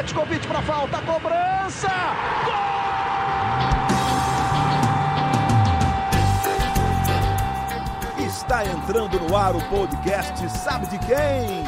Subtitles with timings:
[0.00, 1.90] Petkovic para falta, cobrança!
[2.46, 2.54] Gol!
[8.26, 11.64] Está entrando no ar o podcast Sabe de quem?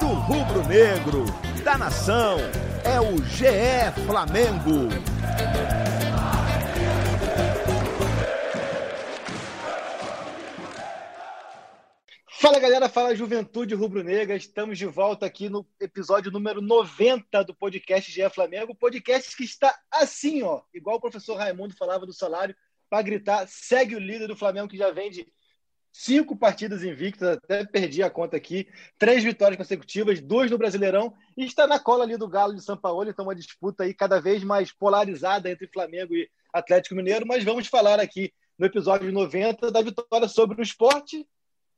[0.00, 1.26] Do rubro negro,
[1.62, 2.38] da nação,
[2.82, 4.88] é o GE Flamengo.
[12.40, 14.36] Fala galera, fala Juventude Rubro-Negra.
[14.36, 18.76] Estamos de volta aqui no episódio número 90 do podcast GE Flamengo.
[18.76, 22.54] Podcast que está assim, ó, igual o professor Raimundo falava do salário,
[22.88, 25.26] para gritar: segue o líder do Flamengo que já vem de
[25.92, 31.44] cinco partidas invictas, até perdi a conta aqui, três vitórias consecutivas, duas no Brasileirão, e
[31.44, 34.44] está na cola ali do Galo de São Paulo, então uma disputa aí cada vez
[34.44, 39.82] mais polarizada entre Flamengo e Atlético Mineiro, mas vamos falar aqui no episódio 90 da
[39.82, 41.26] vitória sobre o esporte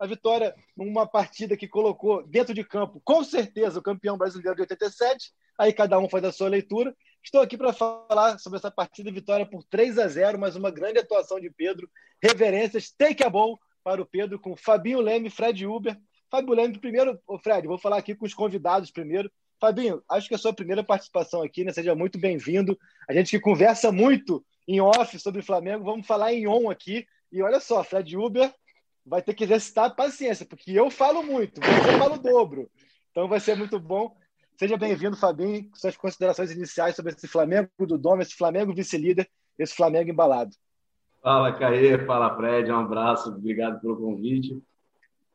[0.00, 4.62] a vitória numa partida que colocou dentro de campo, com certeza, o campeão brasileiro de
[4.62, 5.30] 87.
[5.58, 6.96] Aí cada um faz a sua leitura.
[7.22, 10.98] Estou aqui para falar sobre essa partida, vitória por 3 a 0, mas uma grande
[10.98, 11.86] atuação de Pedro.
[12.22, 15.94] Reverências, take a ball para o Pedro com Fabinho Leme, Fred Uber.
[16.30, 19.30] Fábio Leme, primeiro, Fred, vou falar aqui com os convidados primeiro.
[19.60, 21.72] Fabinho, acho que é a sua primeira participação aqui, né?
[21.72, 22.78] Seja muito bem-vindo.
[23.06, 27.06] A gente que conversa muito em off sobre o Flamengo, vamos falar em on aqui.
[27.30, 28.50] E olha só, Fred Uber
[29.04, 32.70] vai ter que exercitar a paciência, porque eu falo muito, você fala o dobro.
[33.10, 34.14] Então vai ser muito bom.
[34.58, 39.28] Seja bem-vindo, Fabinho, com suas considerações iniciais sobre esse Flamengo do Dom, esse Flamengo vice-líder,
[39.58, 40.50] esse Flamengo embalado.
[41.22, 44.62] Fala, Caê, fala, Fred, um abraço, obrigado pelo convite.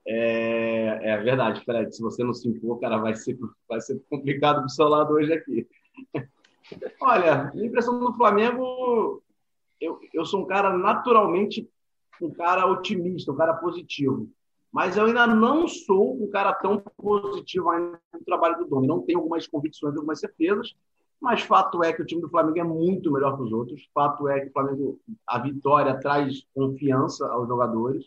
[0.08, 4.62] É, é verdade, Fred, se você não se impor, cara, vai ser, vai ser complicado
[4.62, 5.68] do seu lado hoje aqui.
[7.02, 9.24] Olha, a impressão do Flamengo,
[9.82, 11.70] eu, eu sou um cara naturalmente
[12.22, 14.30] um cara otimista, um cara positivo.
[14.72, 18.88] Mas eu ainda não sou um cara tão positivo ainda no trabalho do Domi.
[18.88, 20.76] Não tenho algumas convicções, algumas certezas,
[21.20, 23.90] mas fato é que o time do Flamengo é muito melhor que os outros.
[23.94, 28.06] Fato é que o Flamengo, a vitória traz confiança aos jogadores.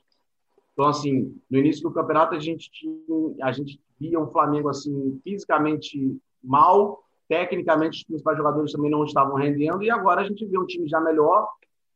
[0.73, 2.95] Então, assim, no início do campeonato a gente tinha,
[3.43, 9.35] a gente via um Flamengo assim fisicamente mal, tecnicamente os principais jogadores também não estavam
[9.35, 11.49] rendendo e agora a gente vê um time já melhor,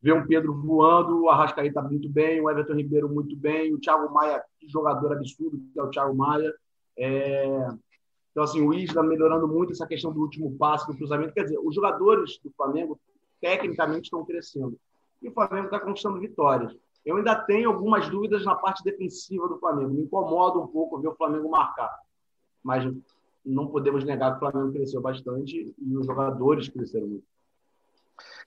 [0.03, 4.13] ver um Pedro voando, o Arrascaeta muito bem, o Everton Ribeiro muito bem, o Thiago
[4.13, 6.53] Maia, que jogador absurdo que é o Thiago Maia.
[6.99, 7.69] É...
[8.33, 11.35] Então, assim, o Isla melhorando muito essa questão do último passe, do cruzamento.
[11.35, 12.99] Quer dizer, os jogadores do Flamengo,
[13.41, 14.77] tecnicamente, estão crescendo.
[15.23, 16.75] E o Flamengo está conquistando vitórias.
[17.05, 19.93] Eu ainda tenho algumas dúvidas na parte defensiva do Flamengo.
[19.93, 21.95] Me incomoda um pouco ver o Flamengo marcar.
[22.63, 22.91] Mas
[23.45, 27.25] não podemos negar que o Flamengo cresceu bastante e os jogadores cresceram muito.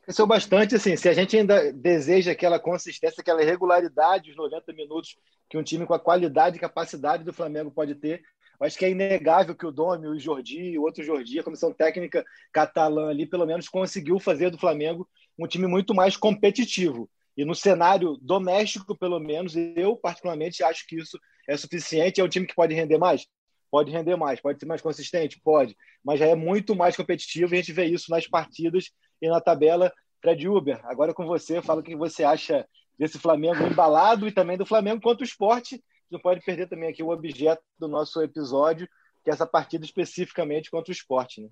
[0.06, 5.18] Cresceu bastante, assim, se a gente ainda deseja aquela consistência, aquela regularidade, os 90 minutos
[5.50, 8.22] que um time com a qualidade e capacidade do Flamengo pode ter,
[8.60, 12.24] acho que é inegável que o Domi, o Jordi, o outro Jordi, a comissão técnica
[12.54, 17.10] catalã ali, pelo menos conseguiu fazer do Flamengo um time muito mais competitivo.
[17.36, 22.22] E no cenário doméstico, pelo menos, eu particularmente acho que isso é suficiente.
[22.22, 23.26] É um time que pode render mais?
[23.72, 24.40] Pode render mais.
[24.40, 25.42] Pode ser mais consistente?
[25.44, 25.76] Pode.
[26.04, 28.92] Mas já é muito mais competitivo e a gente vê isso nas partidas
[29.26, 29.92] e na tabela.
[30.22, 34.58] Fred Uber, agora com você, fala o que você acha desse Flamengo embalado e também
[34.58, 35.84] do Flamengo quanto esporte.
[36.10, 38.88] Não pode perder também aqui o objeto do nosso episódio,
[39.24, 41.42] que é essa partida especificamente contra o esporte.
[41.42, 41.50] Né?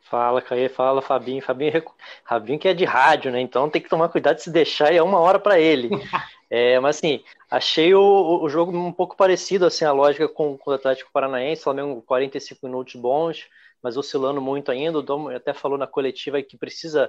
[0.00, 1.42] Fala, Caê, fala, Fabinho.
[1.42, 1.82] Fabinho,
[2.26, 3.40] Fabinho que é de rádio, né?
[3.40, 5.90] Então tem que tomar cuidado de se deixar e é uma hora para ele.
[6.50, 10.70] É, mas assim, achei o, o jogo um pouco parecido, assim, a lógica com, com
[10.70, 13.46] o Atlético Paranaense, Flamengo 45 minutos bons,
[13.82, 14.98] mas oscilando muito ainda.
[14.98, 17.06] O Dom até falou na coletiva que precisa,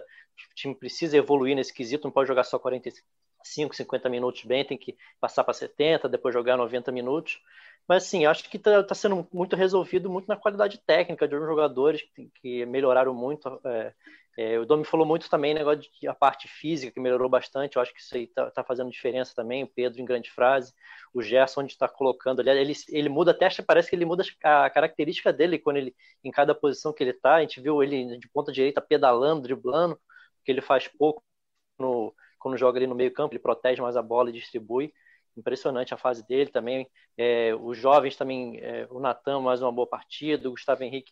[0.51, 2.59] o time precisa evoluir nesse quesito, não pode jogar só
[3.49, 7.41] 45, 50 minutos bem, tem que passar para 70, depois jogar 90 minutos.
[7.87, 11.45] Mas assim, acho que está tá sendo muito resolvido muito na qualidade técnica de uns
[11.45, 13.59] jogadores que, que melhoraram muito.
[13.65, 13.93] É,
[14.37, 17.75] é, o Domi falou muito também negócio de a parte física que melhorou bastante.
[17.75, 19.63] Eu acho que isso aí está tá fazendo diferença também.
[19.63, 20.71] O Pedro em grande frase,
[21.13, 24.69] o Gerson onde está colocando ali, ele, ele muda até parece que ele muda a
[24.69, 27.35] característica dele quando ele em cada posição que ele está.
[27.35, 29.99] A gente viu ele de ponta direita pedalando, driblando,
[30.45, 31.23] que ele faz pouco
[31.79, 33.33] no, quando joga ali no meio campo.
[33.33, 34.93] Ele protege mais a bola e distribui
[35.37, 36.89] impressionante a fase dele também.
[37.17, 41.11] É, os jovens também, é, o Natan mais uma boa partida, o Gustavo Henrique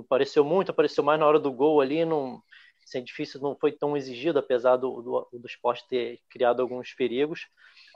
[0.00, 2.42] apareceu muito, apareceu mais na hora do gol ali, não,
[2.84, 7.48] assim, difícil, não foi tão exigido, apesar do, do, do esporte ter criado alguns perigos.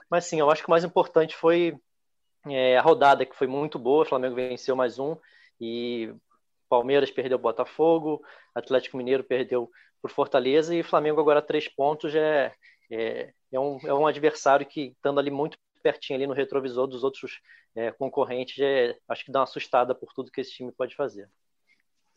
[0.09, 1.77] Mas sim, eu acho que o mais importante foi
[2.47, 5.15] é, a rodada, que foi muito boa, o Flamengo venceu mais um,
[5.59, 6.13] e
[6.75, 8.21] Palmeiras perdeu o Botafogo,
[8.53, 12.51] Atlético Mineiro perdeu por Fortaleza, e Flamengo agora três pontos é,
[12.91, 17.01] é, é, um, é um adversário que, estando ali muito pertinho ali no retrovisor dos
[17.01, 17.39] outros
[17.75, 21.29] é, concorrentes, é, acho que dá uma assustada por tudo que esse time pode fazer.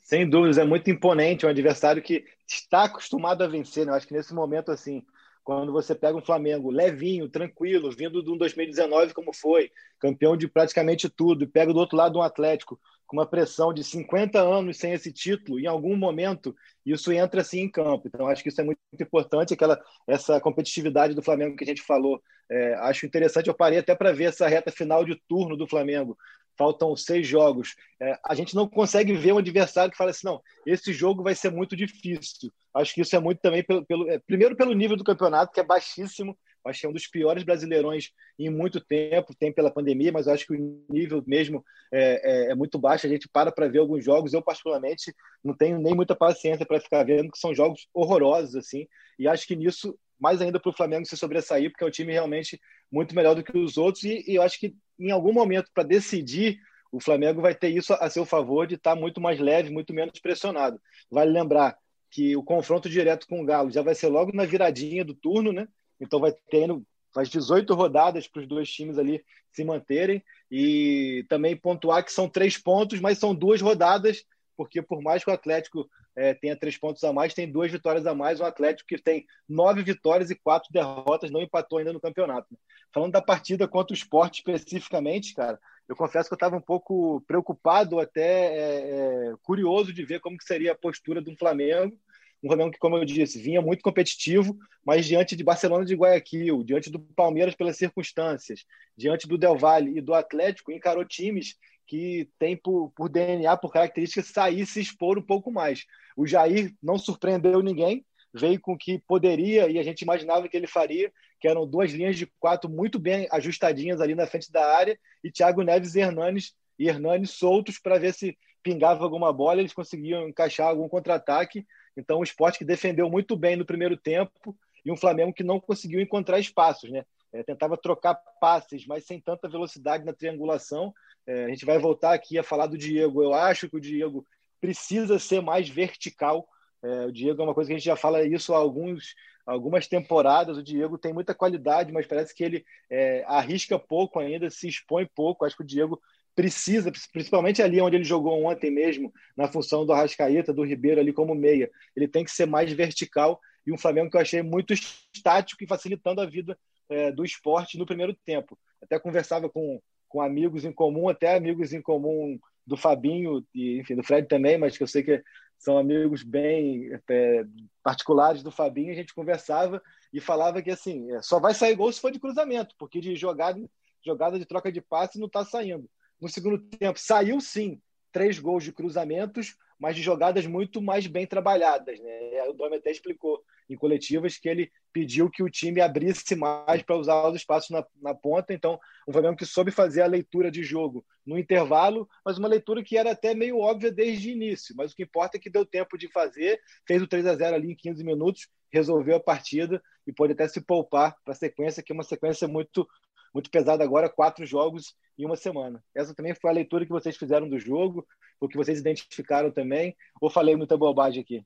[0.01, 3.87] Sem dúvidas, é muito imponente, é um adversário que está acostumado a vencer.
[3.87, 3.93] Né?
[3.93, 5.05] Eu acho que nesse momento, assim,
[5.49, 10.47] quando você pega um Flamengo levinho, tranquilo, vindo de um 2019 como foi, campeão de
[10.47, 14.77] praticamente tudo, e pega do outro lado um Atlético com uma pressão de 50 anos
[14.77, 16.55] sem esse título, em algum momento
[16.85, 18.09] isso entra assim em campo.
[18.09, 21.81] Então acho que isso é muito importante, aquela essa competitividade do Flamengo que a gente
[21.81, 22.21] falou.
[22.51, 26.15] É, acho interessante, eu parei até para ver essa reta final de turno do Flamengo.
[26.59, 27.77] Faltam seis jogos.
[28.01, 31.35] É, a gente não consegue ver um adversário que fala assim, não, esse jogo vai
[31.35, 32.53] ser muito difícil.
[32.75, 35.61] Acho que isso é muito também pelo, pelo é, primeiro pelo nível do campeonato que
[35.61, 36.37] é baixíssimo
[36.69, 40.47] Acho que é um dos piores brasileirões em muito tempo, tem pela pandemia, mas acho
[40.47, 43.07] que o nível mesmo é, é, é muito baixo.
[43.07, 44.33] A gente para para ver alguns jogos.
[44.33, 48.87] Eu, particularmente, não tenho nem muita paciência para ficar vendo, que são jogos horrorosos, assim.
[49.19, 52.13] E acho que nisso, mais ainda para o Flamengo se sobressair, porque é um time
[52.13, 52.61] realmente
[52.91, 54.05] muito melhor do que os outros.
[54.05, 56.59] E, e eu acho que em algum momento, para decidir,
[56.91, 59.93] o Flamengo vai ter isso a seu favor de estar tá muito mais leve, muito
[59.93, 60.81] menos pressionado.
[61.11, 61.77] Vale lembrar
[62.11, 65.53] que o confronto direto com o Galo já vai ser logo na viradinha do turno,
[65.53, 65.69] né?
[66.01, 71.57] Então vai tendo faz 18 rodadas para os dois times ali se manterem e também
[71.57, 74.25] pontuar que são três pontos, mas são duas rodadas,
[74.59, 78.05] porque por mais que o Atlético é, tenha três pontos a mais, tem duas vitórias
[78.09, 78.41] a mais.
[78.41, 82.59] O Atlético que tem nove vitórias e quatro derrotas não empatou ainda no campeonato.
[82.93, 87.21] Falando da partida contra o esporte especificamente, cara, eu confesso que eu estava um pouco
[87.21, 91.97] preocupado, até é, é, curioso de ver como que seria a postura do Flamengo
[92.43, 96.63] um Flamengo que, como eu disse, vinha muito competitivo, mas diante de Barcelona de Guayaquil,
[96.63, 98.65] diante do Palmeiras pelas circunstâncias,
[98.97, 101.57] diante do Del Valle e do Atlético, encarou times
[101.89, 105.85] que tem por, por DNA, por características, sair se expor um pouco mais.
[106.17, 110.57] O Jair não surpreendeu ninguém, veio com o que poderia e a gente imaginava que
[110.57, 114.65] ele faria, que eram duas linhas de quatro muito bem ajustadinhas ali na frente da
[114.77, 119.61] área, e Thiago Neves e Hernanes, e Hernanes soltos para ver se pingava alguma bola,
[119.61, 121.65] eles conseguiam encaixar algum contra-ataque
[121.99, 125.59] então, o esporte que defendeu muito bem no primeiro tempo e um Flamengo que não
[125.59, 127.05] conseguiu encontrar espaços, né?
[127.33, 130.95] É, tentava trocar passes, mas sem tanta velocidade na triangulação.
[131.29, 133.23] É, a gente vai voltar aqui a falar do Diego.
[133.23, 134.27] Eu acho que o Diego
[134.59, 136.49] precisa ser mais vertical.
[136.83, 139.15] É, o Diego é uma coisa que a gente já fala isso há alguns,
[139.47, 140.57] algumas temporadas.
[140.57, 145.07] O Diego tem muita qualidade, mas parece que ele é, arrisca pouco ainda, se expõe
[145.15, 145.45] pouco.
[145.45, 146.01] Acho que o Diego
[146.35, 151.13] precisa, principalmente ali onde ele jogou ontem mesmo, na função do Arrascaeta, do Ribeiro ali
[151.13, 154.73] como meia, ele tem que ser mais vertical e um Flamengo que eu achei muito
[154.73, 156.57] estático e facilitando a vida
[156.89, 158.57] é, do esporte no primeiro tempo.
[158.81, 163.97] Até conversava com, com amigos em comum, até amigos em comum do Fabinho e enfim
[163.97, 165.23] do Fred também, mas que eu sei que
[165.59, 167.45] são amigos bem é,
[167.83, 168.93] particulares do Fabinho.
[168.93, 169.83] A gente conversava
[170.13, 173.17] e falava que assim é, só vai sair gol se for de cruzamento, porque de
[173.17, 173.61] jogada
[174.05, 175.89] jogada de troca de passe não está saindo.
[176.21, 177.81] No segundo tempo, saiu sim
[178.13, 182.01] três gols de cruzamentos, mas de jogadas muito mais bem trabalhadas.
[182.01, 182.43] Né?
[182.49, 186.97] O Domi até explicou em coletivas que ele pediu que o time abrisse mais para
[186.97, 188.53] usar os espaços na, na ponta.
[188.53, 192.83] Então, um Flamengo que soube fazer a leitura de jogo no intervalo, mas uma leitura
[192.83, 194.75] que era até meio óbvia desde o início.
[194.77, 197.57] Mas o que importa é que deu tempo de fazer, fez o 3 a 0
[197.57, 201.83] ali em 15 minutos, resolveu a partida e pode até se poupar para a sequência,
[201.83, 202.87] que é uma sequência muito
[203.35, 205.85] muito pesada agora, quatro jogos em uma semana.
[205.95, 208.07] Essa também foi a leitura que vocês fizeram do jogo,
[208.41, 211.45] o que vocês identificaram também, ou falei muita bobagem aqui?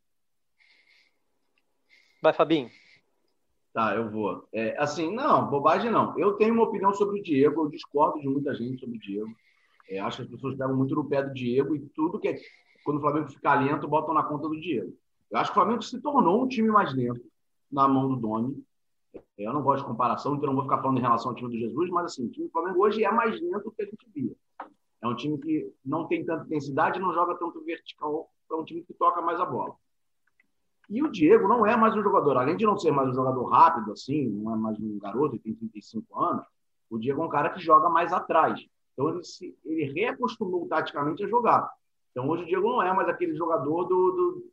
[2.22, 2.70] Vai, Fabinho.
[3.72, 4.46] Tá, eu vou.
[4.52, 6.16] É, assim, não, bobagem não.
[6.16, 9.34] Eu tenho uma opinião sobre o Diego, eu discordo de muita gente sobre o Diego.
[9.88, 12.38] É, acho que as pessoas pegam muito no pé do Diego e tudo que é.
[12.84, 14.96] Quando o Flamengo fica lento, botam na conta do Diego.
[15.30, 17.24] Eu acho que o Flamengo se tornou um time mais lento
[17.70, 18.62] na mão do Domi.
[19.36, 21.58] Eu não gosto de comparação, então não vou ficar falando em relação ao time do
[21.58, 24.06] Jesus, mas assim, o time do Flamengo hoje é mais lento do que a gente
[24.14, 24.34] via.
[25.02, 28.82] É um time que não tem tanta intensidade, não joga tanto vertical, é um time
[28.82, 29.74] que toca mais a bola.
[30.90, 33.44] E o Diego não é mais um jogador, além de não ser mais um jogador
[33.44, 36.44] rápido, assim, não é mais um garoto que tem 35 anos,
[36.90, 38.60] o Diego é um cara que joga mais atrás.
[38.92, 41.70] Então ele, se, ele reacostumou taticamente a jogar.
[42.10, 44.52] Então hoje o Diego não é mais aquele jogador do, do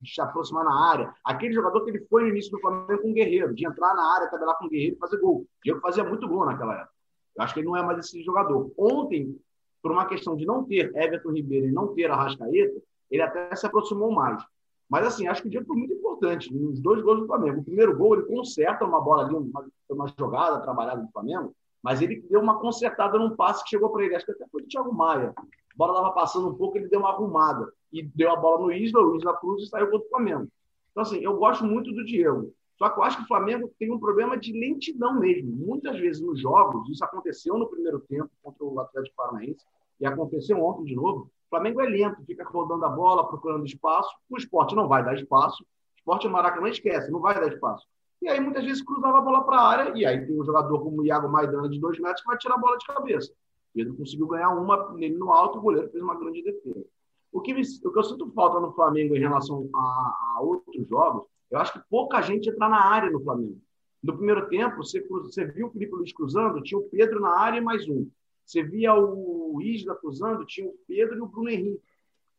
[0.00, 1.14] de se aproximar na área.
[1.24, 4.14] Aquele jogador que ele foi no início do Flamengo com o Guerreiro, de entrar na
[4.14, 5.40] área, tabelar com o Guerreiro e fazer gol.
[5.40, 6.92] O Diego fazia muito gol naquela época.
[7.36, 8.72] Eu acho que ele não é mais esse jogador.
[8.76, 9.38] Ontem,
[9.82, 13.66] por uma questão de não ter Everton Ribeiro e não ter Arrascaeta, ele até se
[13.66, 14.42] aproximou mais.
[14.88, 17.60] Mas, assim, acho que o Diego foi muito importante nos dois gols do Flamengo.
[17.60, 22.00] O primeiro gol, ele conserta uma bola ali, uma, uma jogada trabalhada do Flamengo, mas
[22.00, 24.16] ele deu uma consertada num passe que chegou para ele.
[24.16, 25.32] Acho que até foi do Thiago Maia.
[25.36, 25.42] A
[25.76, 29.00] bola estava passando um pouco, ele deu uma arrumada e deu a bola no Isla,
[29.00, 30.48] o Isla Cruz e saiu o Flamengo.
[30.90, 32.52] Então, assim, eu gosto muito do Diego.
[32.78, 35.50] Só que eu acho que o Flamengo tem um problema de lentidão mesmo.
[35.50, 39.64] Muitas vezes nos jogos, isso aconteceu no primeiro tempo contra o Atlético Paranaense,
[40.00, 41.30] e aconteceu ontem de novo.
[41.48, 44.14] O Flamengo é lento, fica rodando a bola, procurando espaço.
[44.28, 45.62] O esporte não vai dar espaço.
[45.62, 47.86] O esporte é Maracanã esquece, não vai dar espaço.
[48.20, 50.78] E aí, muitas vezes, cruzava a bola para a área, e aí tem um jogador
[50.80, 53.32] como o Iago Maidana, de dois metros, que vai tirar a bola de cabeça.
[53.74, 56.84] Pedro conseguiu ganhar uma nele no alto, o goleiro fez uma grande defesa.
[57.32, 60.86] O que, me, o que eu sinto falta no Flamengo em relação a, a, outros
[60.88, 63.60] jogos, eu acho que pouca gente entra na área no Flamengo.
[64.02, 67.58] No primeiro tempo, você, você viu o Felipe Luiz cruzando, tinha o Pedro na área
[67.58, 68.08] e mais um.
[68.48, 71.82] Você via o Isla cruzando, tinha o Pedro e o Bruno Henrique.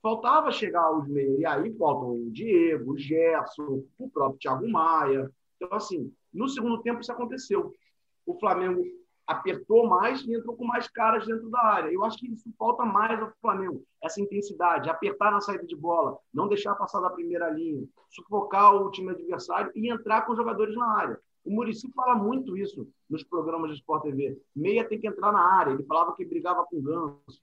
[0.01, 1.39] Faltava chegar aos meios.
[1.39, 5.31] E aí faltam o Diego, o Gerson, o próprio Thiago Maia.
[5.55, 7.75] Então, assim, no segundo tempo isso aconteceu.
[8.25, 8.83] O Flamengo
[9.27, 11.91] apertou mais e entrou com mais caras dentro da área.
[11.91, 16.17] Eu acho que isso falta mais ao Flamengo, essa intensidade, apertar na saída de bola,
[16.33, 20.97] não deixar passar da primeira linha, sufocar o time adversário e entrar com jogadores na
[20.97, 21.19] área.
[21.43, 24.39] O Murici fala muito isso nos programas de Sport TV.
[24.55, 25.71] Meia tem que entrar na área.
[25.71, 27.41] Ele falava que brigava com ganso.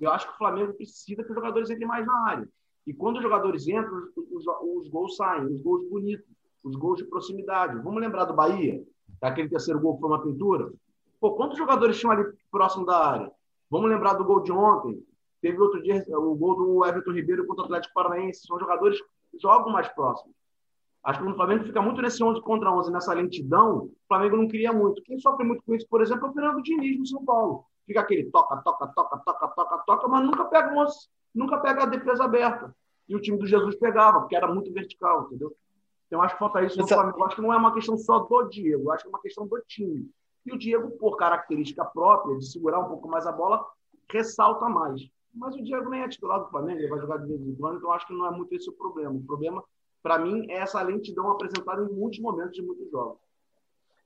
[0.00, 2.48] Eu acho que o Flamengo precisa que os jogadores entrem mais na área.
[2.86, 6.26] E quando os jogadores entram, os, os, os gols saem, os gols bonitos,
[6.62, 7.78] os gols de proximidade.
[7.82, 8.82] Vamos lembrar do Bahia?
[9.20, 10.72] Aquele terceiro gol que foi uma pintura?
[11.20, 13.32] Pô, quantos jogadores tinham ali próximo da área?
[13.70, 15.02] Vamos lembrar do gol de ontem.
[15.40, 18.46] Teve outro dia o gol do Everton Ribeiro contra o Atlético Paranaense.
[18.46, 19.00] São jogadores
[19.30, 20.34] que jogam mais próximos.
[21.04, 24.48] Acho que o Flamengo fica muito nesse 11 contra 11, nessa lentidão, o Flamengo não
[24.48, 25.02] queria muito.
[25.02, 27.66] Quem sofre muito com isso, por exemplo, é o Fernando Diniz no São Paulo.
[27.86, 30.86] Fica aquele toca, toca, toca, toca, toca, toca, mas nunca pega, uma,
[31.34, 32.74] nunca pega a defesa aberta.
[33.06, 35.54] E o time do Jesus pegava, porque era muito vertical, entendeu?
[36.06, 37.22] Então acho que falta isso no Flamengo.
[37.24, 39.60] Acho que não é uma questão só do Diego, acho que é uma questão do
[39.66, 40.08] time.
[40.46, 43.62] E o Diego, por característica própria de segurar um pouco mais a bola,
[44.10, 45.02] ressalta mais.
[45.34, 47.78] Mas o Diego nem é titular do Flamengo, ele vai jogar de vez em quando,
[47.78, 49.14] então acho que não é muito esse o problema.
[49.14, 49.62] O problema
[50.04, 53.18] para mim, é essa lentidão apresentada em muitos momentos de muitos jogos.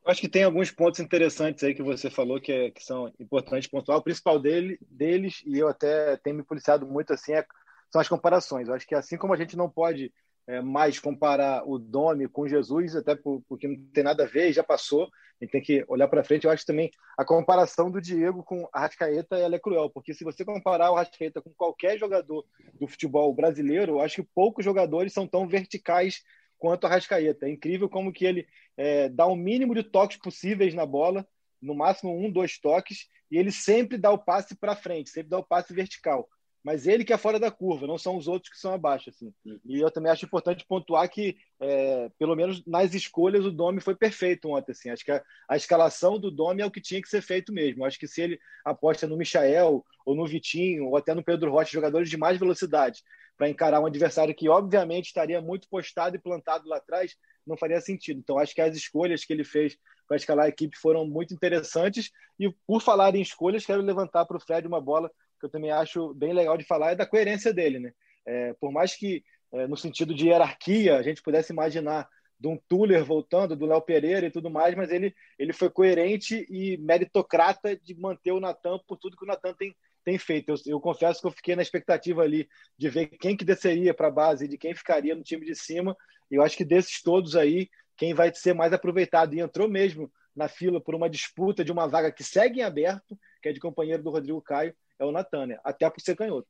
[0.07, 3.69] Acho que tem alguns pontos interessantes aí que você falou que, é, que são importantes
[3.69, 3.99] pontuar.
[3.99, 7.45] O principal dele, deles, e eu até tenho me policiado muito assim, é,
[7.91, 8.69] são as comparações.
[8.69, 10.13] Eu acho que assim como a gente não pode
[10.49, 14.65] é, mais comparar o Domi com Jesus, até porque não tem nada a ver, já
[14.65, 16.47] passou, a gente tem que olhar para frente.
[16.47, 20.25] Eu acho também a comparação do Diego com a Rascaeta ela é cruel, porque se
[20.25, 22.47] você comparar o Rascaeta com qualquer jogador
[22.81, 26.25] do futebol brasileiro, eu acho que poucos jogadores são tão verticais
[26.59, 27.47] quanto a Rascaeta.
[27.47, 31.29] É incrível como que ele é, dá o mínimo de toques possíveis na bola,
[31.61, 35.39] no máximo um, dois toques, e ele sempre dá o passe para frente, sempre dá
[35.39, 36.27] o passe vertical
[36.63, 39.11] mas ele que é fora da curva, não são os outros que são abaixo.
[39.11, 39.33] Assim.
[39.45, 39.59] Uhum.
[39.65, 43.95] E eu também acho importante pontuar que, é, pelo menos nas escolhas, o Domi foi
[43.95, 44.73] perfeito ontem.
[44.73, 44.91] Assim.
[44.91, 47.85] Acho que a, a, escalação do Domi é o que tinha que ser feito mesmo.
[47.85, 51.71] Acho que se ele aposta no Michael, ou no Vitinho, ou até no Pedro Rocha,
[51.73, 53.03] jogadores de mais velocidade,
[53.37, 57.81] para encarar um adversário que, obviamente, estaria muito postado e plantado lá atrás, não faria
[57.81, 58.19] sentido.
[58.19, 62.11] Então, acho que as escolhas que ele fez para escalar a equipe foram muito interessantes.
[62.39, 65.71] E, por falar em escolhas, quero levantar para o Fred uma bola que eu também
[65.71, 67.93] acho bem legal de falar é da coerência dele, né?
[68.27, 72.57] É, por mais que é, no sentido de hierarquia a gente pudesse imaginar de um
[72.69, 77.77] Tuller voltando, do Léo Pereira e tudo mais, mas ele, ele foi coerente e meritocrata
[77.77, 80.51] de manter o Natan por tudo que o Natan tem, tem feito.
[80.51, 84.07] Eu, eu, confesso que eu fiquei na expectativa ali de ver quem que desceria para
[84.07, 85.97] a base e de quem ficaria no time de cima.
[86.31, 90.11] E eu acho que desses todos aí, quem vai ser mais aproveitado e entrou mesmo
[90.35, 93.59] na fila por uma disputa de uma vaga que segue em aberto, que é de
[93.59, 96.49] companheiro do Rodrigo Caio, é o Natânia, até por ser canhoto.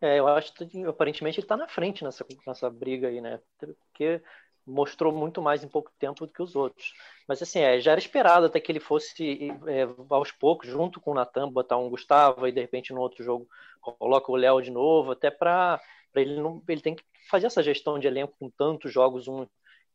[0.00, 3.40] É, eu acho que aparentemente ele está na frente nessa, nessa briga aí, né?
[3.58, 4.22] Porque
[4.66, 6.92] mostrou muito mais em pouco tempo do que os outros.
[7.26, 11.12] Mas assim, é, já era esperado até que ele fosse é, aos poucos, junto com
[11.12, 13.48] o Natan, botar um Gustavo e de repente no outro jogo
[13.80, 15.80] coloca o Léo de novo, até para
[16.14, 16.62] ele não.
[16.68, 19.46] Ele tem que fazer essa gestão de elenco com tantos jogos um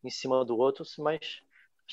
[0.03, 1.41] em cima do outro, mas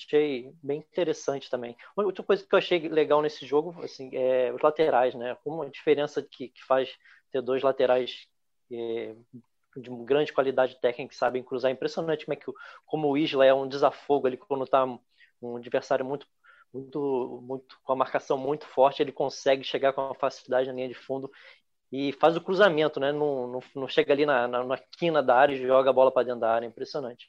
[0.06, 1.76] achei bem interessante também.
[1.96, 5.36] Outra coisa que eu achei legal nesse jogo, assim, é os laterais, né?
[5.44, 6.90] Como a diferença que, que faz
[7.30, 8.26] ter dois laterais
[8.72, 9.14] é,
[9.76, 11.70] de grande qualidade técnica que sabem cruzar.
[11.70, 12.52] É impressionante como, é que,
[12.86, 14.84] como o Isla é um desafogo ali quando está
[15.40, 16.26] um adversário muito,
[16.72, 20.88] muito, muito com a marcação muito forte, ele consegue chegar com uma facilidade na linha
[20.88, 21.30] de fundo
[21.92, 23.12] e faz o cruzamento, né?
[23.12, 26.12] Não, não, não chega ali na, na, na quina da área e joga a bola
[26.12, 26.66] para dentro da área.
[26.66, 27.26] Impressionante.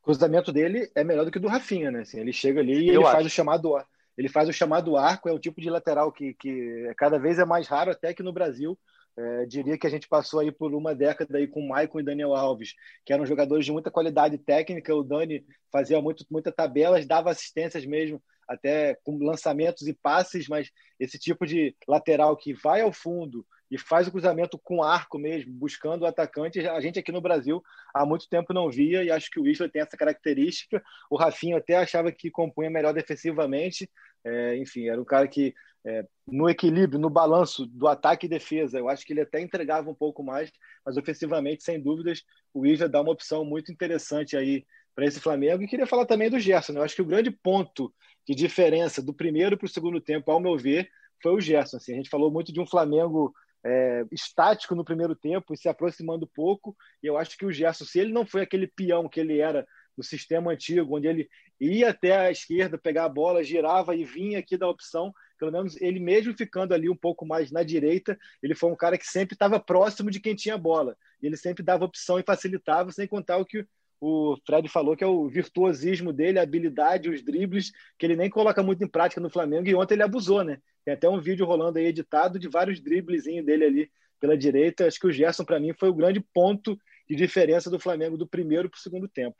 [0.00, 2.00] O cruzamento dele é melhor do que o do Rafinha, né?
[2.00, 3.76] Assim, ele chega ali e ele faz o chamado
[4.16, 7.44] ele faz o chamado arco, é o tipo de lateral que, que cada vez é
[7.44, 8.78] mais raro até que no Brasil.
[9.16, 12.04] É, diria que a gente passou aí por uma década aí com o Maicon e
[12.04, 14.94] Daniel Alves, que eram jogadores de muita qualidade técnica.
[14.94, 20.70] O Dani fazia muito, muita tabelas, dava assistências mesmo, até com lançamentos e passes, mas
[20.98, 25.52] esse tipo de lateral que vai ao fundo e faz o cruzamento com arco mesmo,
[25.52, 26.60] buscando o atacante.
[26.60, 27.60] A gente aqui no Brasil
[27.92, 30.80] há muito tempo não via e acho que o Isla tem essa característica.
[31.10, 33.90] O Rafinho até achava que compunha melhor defensivamente.
[34.24, 35.52] É, enfim, era um cara que
[35.84, 39.90] é, no equilíbrio, no balanço do ataque e defesa, eu acho que ele até entregava
[39.90, 40.52] um pouco mais,
[40.86, 42.22] mas ofensivamente, sem dúvidas,
[42.54, 44.64] o Isla dá uma opção muito interessante aí
[44.94, 45.64] para esse Flamengo.
[45.64, 46.74] E queria falar também do Gerson.
[46.74, 46.78] Né?
[46.78, 47.92] Eu acho que o grande ponto
[48.24, 50.88] de diferença do primeiro para o segundo tempo, ao meu ver,
[51.20, 51.78] foi o Gerson.
[51.78, 55.68] Assim, a gente falou muito de um Flamengo é, estático no primeiro tempo e se
[55.68, 56.76] aproximando pouco.
[57.02, 59.66] E eu acho que o Gerson, se ele não foi aquele peão que ele era
[59.96, 61.28] no sistema antigo, onde ele
[61.60, 65.80] ia até a esquerda pegar a bola, girava e vinha aqui da opção, pelo menos
[65.80, 69.34] ele mesmo ficando ali um pouco mais na direita, ele foi um cara que sempre
[69.34, 70.96] estava próximo de quem tinha bola.
[71.22, 73.66] Ele sempre dava opção e facilitava, sem contar o que
[74.06, 78.28] o Fred falou que é o virtuosismo dele, a habilidade, os dribles, que ele nem
[78.28, 80.60] coloca muito em prática no Flamengo, e ontem ele abusou, né?
[80.84, 84.86] Tem até um vídeo rolando aí editado de vários driblezinhos dele ali pela direita.
[84.86, 88.26] Acho que o Gerson, para mim, foi o grande ponto de diferença do Flamengo do
[88.26, 89.36] primeiro para o segundo tempo.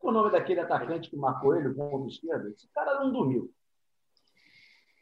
[0.00, 2.48] O nome daquele atacante que marcou ele, o ponto esquerdo?
[2.50, 3.52] Esse cara não dormiu.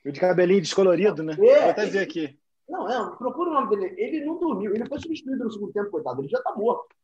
[0.06, 1.34] O de cabelinho descolorido, né?
[1.34, 2.38] É, Vou até dizer aqui.
[2.66, 3.94] Não, é, procura o nome dele.
[3.98, 4.74] Ele não dormiu.
[4.74, 6.22] Ele foi substituído no segundo tempo, coitado.
[6.22, 6.96] Ele já está morto.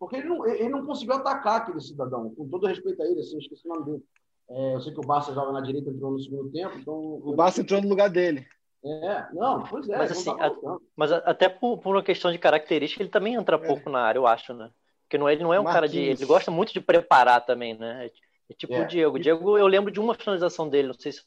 [0.00, 2.34] Porque ele não, ele não conseguiu atacar aquele cidadão.
[2.34, 4.04] Com todo respeito a ele, assim, esqueci o nome dele.
[4.48, 6.78] É, eu sei que o Barça joga na direita, entrou no segundo tempo.
[6.78, 8.46] Então, o Barça entrou no lugar dele.
[8.82, 9.98] É, não, pois é.
[9.98, 13.56] Mas, assim, tá a, mas até por, por, uma questão de característica, ele também entra
[13.56, 13.58] é.
[13.58, 14.70] pouco na área, eu acho, né?
[15.02, 15.74] Porque não, ele não é um Marquinhos.
[15.74, 16.00] cara de.
[16.00, 18.06] Ele gosta muito de preparar também, né?
[18.06, 18.10] É,
[18.52, 18.80] é tipo é.
[18.80, 19.16] o Diego.
[19.16, 21.20] O Diego, eu lembro de uma finalização dele, não sei se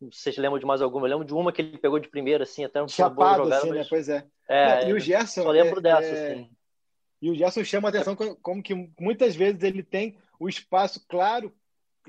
[0.00, 1.06] vocês lembram de mais alguma.
[1.08, 3.70] Eu lembro de uma que ele pegou de primeira, assim, até um Chapado, jogada, assim,
[3.70, 3.78] né?
[3.78, 3.86] mas...
[3.86, 3.86] né?
[3.90, 4.26] Pois é.
[4.48, 5.42] é e o Gerson.
[5.42, 6.50] Só lembro dessa, é, assim.
[7.20, 11.52] E o Gerson chama a atenção como que muitas vezes ele tem o espaço claro,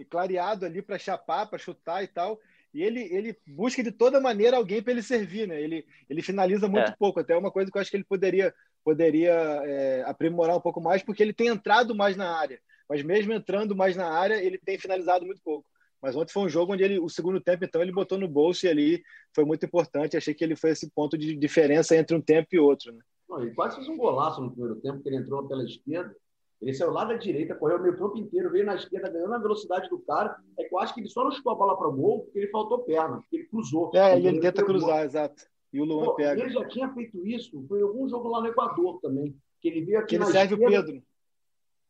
[0.10, 2.40] clareado ali para chapar, para chutar e tal.
[2.74, 5.62] E ele, ele busca de toda maneira alguém para ele servir, né?
[5.62, 6.96] Ele, ele finaliza muito é.
[6.98, 8.54] pouco, até uma coisa que eu acho que ele poderia,
[8.84, 9.34] poderia
[9.66, 12.62] é, aprimorar um pouco mais, porque ele tem entrado mais na área.
[12.88, 15.66] Mas mesmo entrando mais na área, ele tem finalizado muito pouco.
[16.02, 18.66] Mas ontem foi um jogo onde ele, o segundo tempo, então, ele botou no bolso
[18.66, 19.04] e ali
[19.36, 20.18] foi muito importante.
[20.18, 22.92] Achei que ele foi esse ponto de diferença entre um tempo e outro.
[22.92, 23.02] Né?
[23.32, 26.14] Não, ele quase fez um golaço no primeiro tempo, que ele entrou pela esquerda.
[26.62, 29.40] Ele saiu lá da direita, correu o meio campo inteiro, veio na esquerda, ganhando a
[29.40, 30.38] velocidade do cara.
[30.60, 32.40] É que eu acho que ele só não chutou a bola para o gol porque
[32.40, 33.90] ele faltou perna, porque ele cruzou.
[33.96, 35.44] É, ele, ele tenta cruzar, exato.
[35.72, 36.42] E o Luan Pô, pega.
[36.42, 39.34] Ele já tinha feito isso, foi em algum jogo lá no Equador também.
[39.62, 40.80] Que ele veio aqui que ele serve esquerda.
[40.80, 41.04] o Pedro.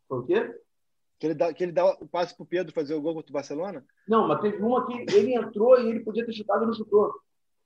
[0.07, 0.59] Foi o quê?
[1.19, 3.31] Que ele dá, que ele dá o passe para o Pedro fazer o gol contra
[3.31, 3.83] o Barcelona?
[4.07, 7.11] Não, mas teve uma que ele entrou e ele podia ter chutado e não chutou.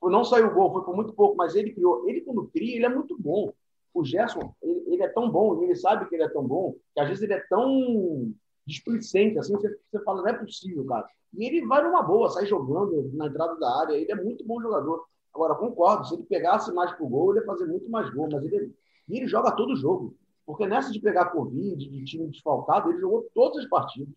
[0.01, 2.07] Não saiu o gol, foi por muito pouco, mas ele criou.
[2.07, 3.53] Ele, quando cria, ele é muito bom
[3.95, 6.99] o Gerson, ele, ele, é tão bom, ele sabe que ele é tão bom, que
[6.99, 8.31] às vezes ele é tão
[8.65, 11.07] displicente, assim, você, você fala, não é possível, cara.
[11.33, 14.61] E ele vai numa boa, sai jogando na entrada da área, ele é muito bom
[14.61, 15.05] jogador.
[15.33, 18.43] Agora, concordo, se ele pegasse mais pro gol, ele ia fazer muito mais gol, mas
[18.45, 18.73] ele,
[19.09, 20.15] ele joga todo jogo.
[20.45, 24.13] Porque nessa de pegar Covid, de time desfalcado, ele jogou todas as partidas.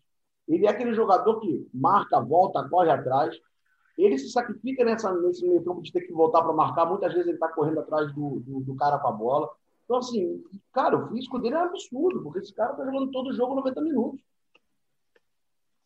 [0.47, 3.35] Ele é aquele jogador que marca, volta, corre atrás.
[3.97, 6.85] Ele se sacrifica nessa, nesse meio campo de ter que voltar para marcar.
[6.85, 9.49] Muitas vezes ele está correndo atrás do, do, do, cara com a bola.
[9.89, 13.31] Então, assim, cara, o físico dele é um absurdo, porque esse cara tá jogando todo
[13.31, 14.21] o jogo 90 minutos.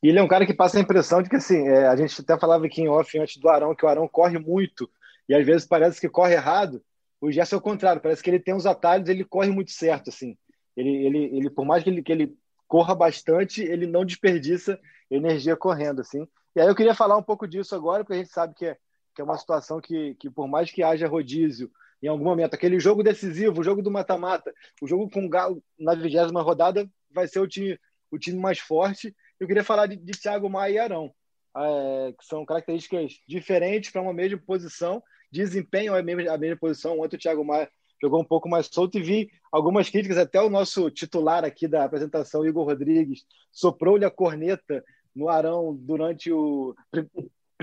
[0.04, 2.20] E ele é um cara que passa a impressão de que, assim, é, a gente
[2.20, 4.92] até falava aqui em off antes do Arão, que o Arão corre muito,
[5.30, 6.84] e às vezes parece que corre errado.
[7.22, 10.10] O Gerson é o contrário, parece que ele tem uns atalhos, ele corre muito certo,
[10.10, 10.38] assim.
[10.76, 12.38] Ele, ele, ele por mais que ele, que ele
[12.68, 14.78] corra bastante, ele não desperdiça
[15.10, 16.28] energia correndo, assim.
[16.54, 18.78] E aí eu queria falar um pouco disso agora, porque a gente sabe que é,
[19.16, 21.72] que é uma situação que, que, por mais que haja rodízio
[22.04, 22.54] em algum momento.
[22.54, 26.88] Aquele jogo decisivo, o jogo do mata-mata, o jogo com o Galo na vigésima rodada
[27.10, 27.80] vai ser o time,
[28.12, 29.16] o time mais forte.
[29.40, 31.14] Eu queria falar de, de Thiago Maia e Arão,
[31.56, 37.00] é, que são características diferentes para uma mesma posição, desempenham a mesma, a mesma posição.
[37.00, 37.70] Ontem o Thiago Maia
[38.02, 41.86] jogou um pouco mais solto e vi algumas críticas, até o nosso titular aqui da
[41.86, 44.84] apresentação, Igor Rodrigues, soprou-lhe a corneta
[45.16, 46.76] no Arão durante o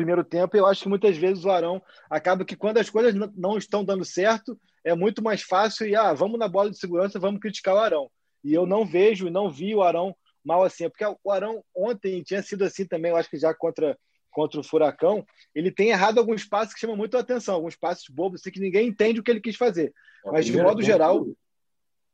[0.00, 0.56] primeiro tempo.
[0.56, 4.04] Eu acho que muitas vezes o Arão acaba que quando as coisas não estão dando
[4.04, 7.78] certo, é muito mais fácil e ah, vamos na bola de segurança, vamos criticar o
[7.78, 8.10] Arão.
[8.42, 12.22] E eu não vejo e não vi o Arão mal assim, porque o Arão ontem
[12.22, 13.96] tinha sido assim também, eu acho que já contra
[14.30, 18.08] contra o Furacão, ele tem errado alguns passos que chamam muito a atenção, alguns passos
[18.08, 19.92] bobos assim, que ninguém entende o que ele quis fazer.
[20.24, 21.26] É Mas de modo geral,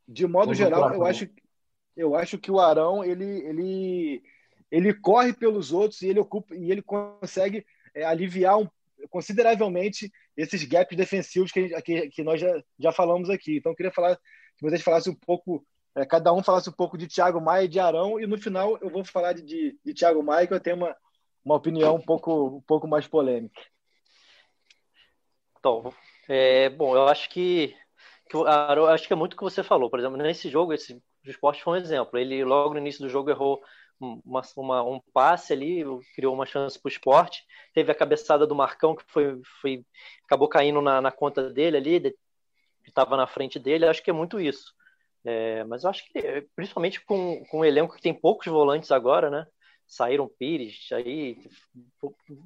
[0.09, 1.29] de modo geral, eu acho
[1.95, 4.23] eu acho que o Arão ele ele
[4.71, 7.65] ele corre pelos outros e ele ocupa e ele consegue
[7.97, 8.69] é, aliviar um,
[9.11, 13.57] consideravelmente esses gaps defensivos que, que, que, nós já, já falamos aqui.
[13.57, 16.99] Então, eu queria falar, que vocês falassem um pouco, é, cada um falasse um pouco
[16.99, 19.95] de Thiago Maia e de Arão, e no final eu vou falar de, de, de
[19.95, 20.95] Thiago Maia, que eu tenho uma,
[21.45, 23.61] uma opinião um pouco, um pouco mais polêmica.
[25.59, 25.93] Então,
[26.29, 27.75] É, bom, eu acho que,
[28.29, 29.89] que eu acho que é muito o que você falou.
[29.89, 32.19] Por exemplo, nesse jogo, esse o esporte foi um exemplo.
[32.19, 33.61] Ele logo no início do jogo errou
[34.01, 37.45] uma, uma, um passe ali, criou uma chance para o esporte.
[37.73, 39.85] Teve a cabeçada do Marcão, que foi, foi
[40.25, 43.87] acabou caindo na, na conta dele ali, que estava na frente dele.
[43.87, 44.75] Acho que é muito isso.
[45.25, 49.29] É, mas eu acho que, principalmente com, com um elenco que tem poucos volantes agora,
[49.29, 49.47] né?
[49.87, 51.39] Saíram Pires, aí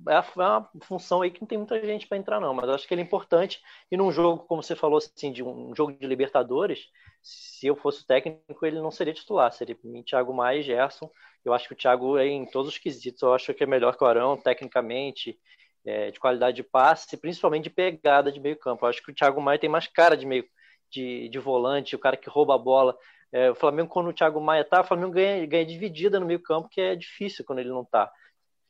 [0.09, 2.53] é uma função aí que não tem muita gente para entrar, não.
[2.53, 3.61] Mas acho que ele é importante.
[3.91, 6.89] E num jogo, como você falou, assim, de um jogo de Libertadores,
[7.23, 11.11] se eu fosse técnico, ele não seria titular, seria Thiago Maia Gerson.
[11.45, 13.97] Eu acho que o Thiago é em todos os quesitos, eu acho que é melhor
[13.97, 15.39] que o Arão, tecnicamente,
[15.85, 18.85] é, de qualidade de passe, principalmente de pegada de meio campo.
[18.85, 20.45] Eu acho que o Thiago Maia tem mais cara de meio
[20.91, 22.97] de, de volante, o cara que rouba a bola.
[23.33, 26.43] É, o Flamengo, quando o Thiago Maia tá, o Flamengo ganha, ganha dividida no meio
[26.43, 28.11] campo, que é difícil quando ele não tá.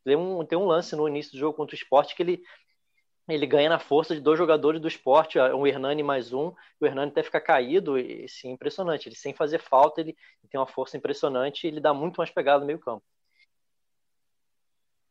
[0.04, 2.42] Tem um, tem um lance no início do jogo contra o esporte que ele
[3.28, 7.10] ele ganha na força de dois jogadores do esporte, o Hernani mais um, o Hernani
[7.10, 9.08] até fica caído, e sim, impressionante.
[9.08, 10.16] Ele sem fazer falta, ele
[10.50, 13.04] tem uma força impressionante e ele dá muito mais pegada no meio campo.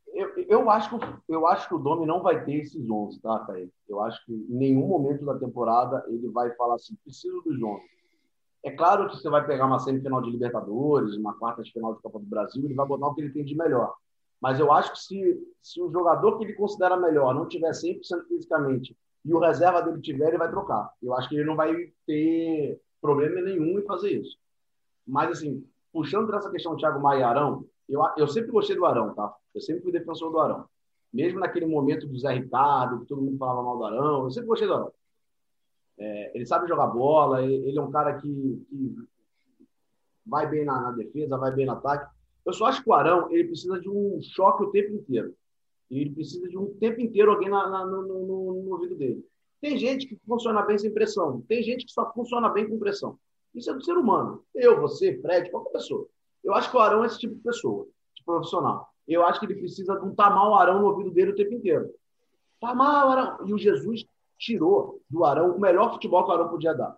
[0.07, 3.39] Eu, eu, acho que, eu acho que o Domi não vai ter esses 11, tá,
[3.45, 3.71] Caio?
[3.87, 7.81] Eu acho que em nenhum momento da temporada ele vai falar assim, preciso dos 11.
[8.63, 12.01] É claro que você vai pegar uma semifinal de Libertadores, uma quarta de final de
[12.01, 13.95] Copa do Brasil, ele vai botar o que ele tem de melhor.
[14.41, 18.27] Mas eu acho que se, se o jogador que ele considera melhor não tiver 100%
[18.27, 20.91] fisicamente e o reserva dele tiver, ele vai trocar.
[21.01, 21.73] Eu acho que ele não vai
[22.05, 24.37] ter problema nenhum em fazer isso.
[25.05, 28.75] Mas, assim, puxando para essa questão do Thiago Maia e Arão, eu, eu sempre gostei
[28.75, 29.33] do Arão, tá?
[29.53, 30.65] Eu sempre fui defensor do Arão.
[31.11, 34.47] Mesmo naquele momento do Zé Ricardo, que todo mundo falava mal do Arão, eu sempre
[34.47, 34.91] gostei do Arão.
[35.99, 38.95] É, ele sabe jogar bola, ele é um cara que, que
[40.25, 42.09] vai bem na, na, defesa, vai bem no ataque.
[42.45, 45.35] Eu só acho que o Arão ele precisa de um choque o tempo inteiro.
[45.91, 49.25] Ele precisa de um tempo inteiro alguém na, na, no, no, no, ouvido dele.
[49.59, 51.41] Tem gente que funciona bem sem pressão.
[51.47, 53.19] Tem gente que só funciona bem com pressão.
[53.53, 54.43] Isso é do ser humano.
[54.55, 56.07] Eu, você, Fred, qualquer pessoa.
[56.43, 58.87] Eu acho que o Arão é esse tipo de pessoa, de profissional.
[59.07, 61.53] Eu acho que ele precisa de um tamar o Arão no ouvido dele o tempo
[61.53, 61.93] inteiro.
[62.61, 63.47] Tamar o Arão.
[63.47, 64.05] E o Jesus
[64.39, 66.95] tirou do Arão o melhor futebol que o Arão podia dar.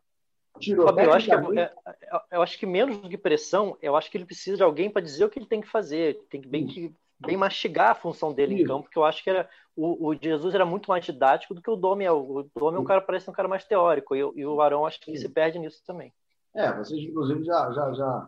[0.60, 0.86] Tirou.
[0.86, 4.12] Fabio, eu, acho que, é, é, eu acho que menos do que pressão, eu acho
[4.12, 6.22] que ele precisa de alguém para dizer o que ele tem que fazer.
[6.30, 8.64] Tem que bem, que, bem mastigar a função dele Isso.
[8.64, 11.62] em campo, porque eu acho que era, o, o, Jesus era muito mais didático do
[11.62, 12.12] que o Domi é.
[12.12, 15.00] O Domi é um cara, parece um cara mais teórico, e, e o Arão acho
[15.00, 16.14] que se perde nisso também.
[16.54, 18.28] É, vocês inclusive já, já, já,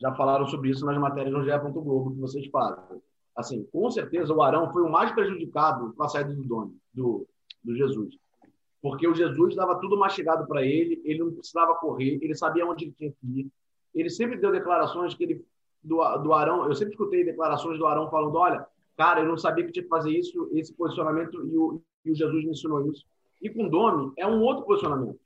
[0.00, 1.50] já falaram sobre isso nas matérias no GE.
[1.72, 3.00] Globo que vocês fazem.
[3.36, 7.26] Assim, com certeza o Arão foi o mais prejudicado com a saída do Domi, do,
[7.62, 8.19] do Jesus
[8.82, 12.86] porque o Jesus dava tudo mastigado para ele, ele não precisava correr, ele sabia onde
[12.86, 13.48] ele tinha que ir.
[13.94, 15.44] Ele sempre deu declarações que ele
[15.82, 18.66] do, do Arão, eu sempre escutei declarações do Arão falando, olha,
[18.96, 22.14] cara, eu não sabia que tinha que fazer isso, esse posicionamento e o, e o
[22.14, 23.04] Jesus me ensinou isso.
[23.40, 25.18] E com Domi é um outro posicionamento.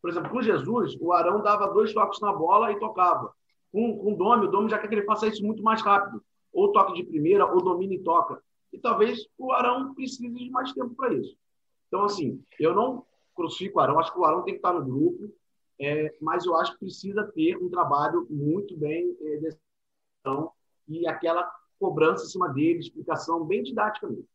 [0.00, 3.32] Por exemplo, com Jesus, o Arão dava dois toques na bola e tocava.
[3.72, 6.22] Com, com o Domi, o Domi já quer que ele faça isso muito mais rápido.
[6.52, 8.40] Ou toque de primeira, ou domina e toca.
[8.72, 11.36] E talvez o Arão precise de mais tempo para isso.
[11.96, 14.84] Então, assim, eu não crucifico o Arão, acho que o Arão tem que estar no
[14.84, 15.32] grupo,
[15.80, 19.48] é, mas eu acho que precisa ter um trabalho muito bem é,
[20.86, 24.28] e aquela cobrança em cima dele, explicação bem didática mesmo.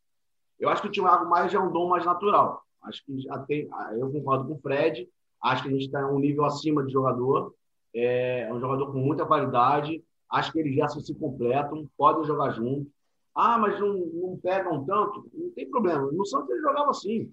[0.58, 2.64] Eu acho que o Thiago Maia já é um dom mais natural.
[2.82, 5.08] Acho que já tem, ah, eu concordo com o Fred,
[5.40, 7.54] acho que a gente está um nível acima de jogador,
[7.94, 12.50] é, é um jogador com muita qualidade, acho que eles já se completam, podem jogar
[12.50, 12.90] junto.
[13.32, 15.30] Ah, mas não, não pegam tanto?
[15.32, 16.10] Não tem problema.
[16.10, 17.32] No Santos ele jogava assim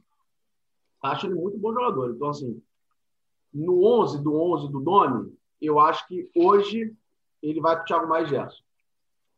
[1.02, 2.14] acho ele muito bom jogador.
[2.16, 2.62] Então, assim,
[3.54, 6.94] no 11 do 11 do Doni, eu acho que hoje
[7.42, 8.64] ele vai para o Thiago Maia e Gerson.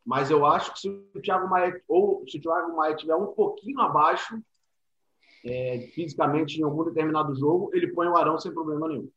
[0.04, 3.28] Mas eu acho que se o Thiago Maia, ou se o Thiago Maia estiver um
[3.28, 4.42] pouquinho abaixo,
[5.44, 9.08] é, fisicamente em algum determinado jogo, ele põe o Arão sem problema nenhum.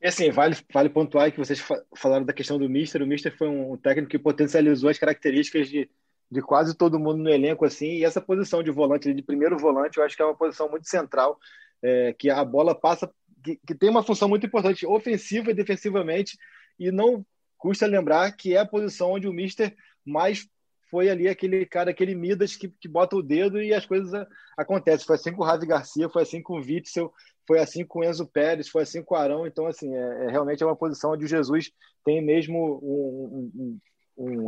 [0.00, 1.62] E assim, vale, vale pontuar que vocês
[1.94, 3.02] falaram da questão do Mister.
[3.02, 5.90] O Mister foi um técnico que potencializou as características de
[6.30, 9.98] de quase todo mundo no elenco assim e essa posição de volante de primeiro volante
[9.98, 11.38] eu acho que é uma posição muito central
[11.82, 13.10] é, que a bola passa
[13.44, 16.36] que, que, tem uma função muito importante ofensiva e defensivamente
[16.78, 17.24] e não
[17.56, 20.48] custa lembrar que é a posição onde o Mister mais
[20.90, 24.12] foi ali aquele cara aquele Midas que, que bota o dedo e as coisas
[24.56, 25.06] acontecem.
[25.06, 27.12] Foi assim com o Ravi Garcia foi assim com o Witzel
[27.46, 29.46] foi assim com o Enzo Pérez foi assim com o Arão.
[29.46, 31.70] Então assim é, é realmente é uma posição onde o Jesus
[32.04, 33.78] tem mesmo um, um, um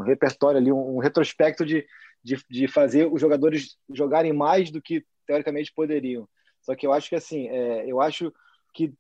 [0.01, 1.87] repertório ali, um, retrospecto de,
[2.23, 6.29] de, de, fazer os jogadores jogarem mais do que teoricamente poderiam.
[6.63, 8.33] Só que eu acho que assim, é, eu acho
[8.75, 8.95] que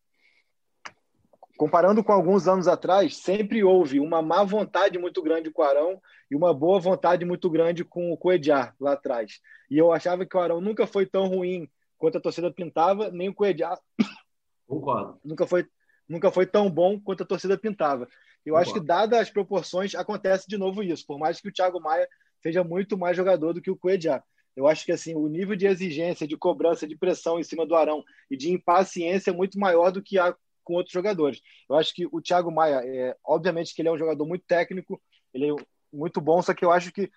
[1.57, 6.01] comparando com alguns anos atrás, sempre houve uma má vontade muito grande com o Arão
[6.31, 9.41] e uma boa vontade muito grande com o Coedjar lá atrás.
[9.69, 13.29] E eu achava que o Arão nunca foi tão ruim quanto a torcida pintava, nem
[13.29, 13.77] o Coediá
[14.69, 15.19] Concordo.
[15.25, 15.67] nunca foi,
[16.09, 18.09] nunca foi tão bom quanto a torcida pintava.
[18.45, 21.05] Eu acho que, dadas as proporções, acontece de novo isso.
[21.07, 22.09] Por mais que o Thiago Maia
[22.43, 24.23] seja muito mais jogador do que o Coediá.
[24.57, 27.77] Eu acho que assim o nível de exigência, de cobrança, de pressão em cima do
[27.77, 31.41] Arão e de impaciência é muito maior do que há com outros jogadores.
[31.69, 35.01] Eu acho que o Thiago Maia, é, obviamente que ele é um jogador muito técnico,
[35.33, 35.55] ele é
[35.93, 37.11] muito bom, só que eu acho que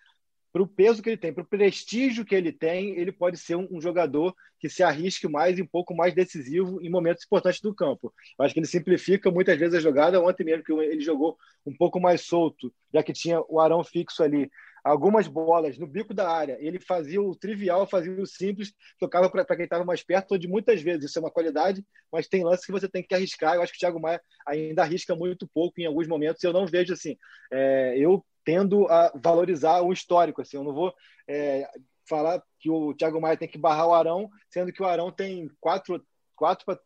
[0.51, 3.55] para o peso que ele tem, para o prestígio que ele tem, ele pode ser
[3.55, 7.61] um, um, jogador que se arrisque mais e um pouco mais decisivo em momentos importantes
[7.61, 8.13] do campo.
[8.37, 10.21] Eu acho que ele simplifica muitas vezes a jogada.
[10.21, 14.23] Ontem mesmo que ele jogou um pouco mais solto, já que tinha o Arão fixo
[14.23, 14.51] ali
[14.83, 16.57] algumas bolas no bico da área.
[16.59, 20.81] Ele fazia o trivial, fazia o simples, tocava para quem estava mais perto, onde muitas
[20.81, 23.55] vezes isso é uma qualidade, mas tem lances que você tem que arriscar.
[23.55, 26.43] Eu acho que o Thiago Maia ainda arrisca muito pouco em alguns momentos.
[26.43, 27.17] Eu não vejo assim.
[27.51, 30.41] É, eu tendo a valorizar o histórico.
[30.41, 30.93] Assim, eu não vou
[31.27, 31.69] é,
[32.07, 35.49] falar que o Thiago Maia tem que barrar o Arão, sendo que o Arão tem
[35.59, 36.03] quatro,
[36.35, 36.79] quatro para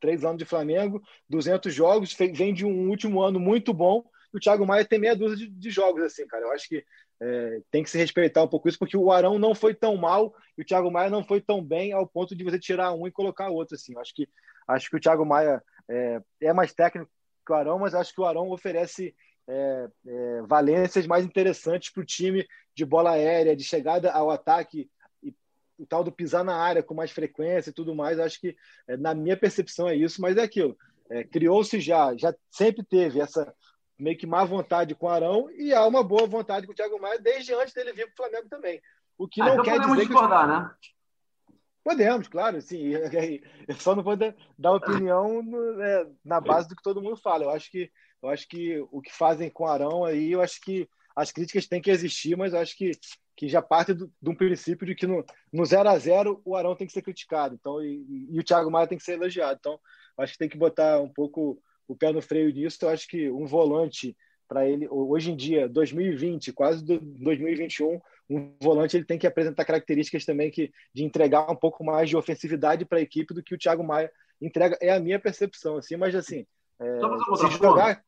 [0.00, 4.66] três anos de Flamengo, 200 jogos, vem de um último ano muito bom o Thiago
[4.66, 6.44] Maia tem meia dúzia de, de jogos, assim, cara.
[6.44, 6.84] Eu acho que
[7.20, 10.34] é, tem que se respeitar um pouco isso, porque o Arão não foi tão mal
[10.56, 13.12] e o Thiago Maia não foi tão bem ao ponto de você tirar um e
[13.12, 13.94] colocar outro, assim.
[13.94, 14.28] Eu acho que,
[14.68, 17.10] acho que o Thiago Maia é, é mais técnico
[17.44, 19.14] que o Arão, mas acho que o Arão oferece
[19.48, 24.88] é, é, valências mais interessantes para o time de bola aérea, de chegada ao ataque
[25.22, 25.34] e
[25.78, 28.18] o tal do pisar na área com mais frequência e tudo mais.
[28.18, 30.76] Acho que, é, na minha percepção, é isso, mas é aquilo.
[31.10, 33.52] É, criou-se já, já sempre teve essa
[33.98, 37.00] meio que má vontade com o Arão e há uma boa vontade com o Thiago
[37.00, 38.80] Maia desde antes dele vir para o Flamengo também.
[39.18, 40.48] O que ah, não então quer dizer discordar, que...
[40.48, 40.74] né?
[41.84, 42.92] Podemos, claro, sim.
[43.68, 45.42] Eu só não vou dar opinião
[45.82, 47.44] é, na base do que todo mundo fala.
[47.44, 47.90] Eu acho que
[48.22, 51.66] eu acho que o que fazem com o Arão aí, eu acho que as críticas
[51.66, 52.92] têm que existir, mas eu acho que,
[53.36, 56.54] que já parte do, de um princípio de que no, no 0 a 0 o
[56.54, 59.58] Arão tem que ser criticado, então e, e o Thiago Maia tem que ser elogiado.
[59.58, 59.78] Então,
[60.18, 62.78] acho que tem que botar um pouco o pé no freio disso.
[62.82, 64.16] Eu acho que um volante
[64.48, 70.24] para ele hoje em dia, 2020, quase 2021, um volante ele tem que apresentar características
[70.24, 73.58] também que de entregar um pouco mais de ofensividade para a equipe do que o
[73.58, 74.76] Thiago Maia entrega.
[74.80, 76.46] É a minha percepção, assim, mas assim,
[76.80, 76.98] é,
[77.36, 78.02] se jogar,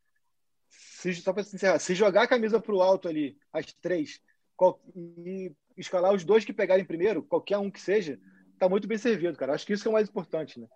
[1.03, 4.21] se, só para encerrar, se jogar a camisa para o alto ali, as três,
[4.57, 8.21] qual, e escalar os dois que pegarem primeiro, qualquer um que seja,
[8.59, 9.55] tá muito bem servido, cara.
[9.55, 10.69] Acho que isso é o mais importante, né?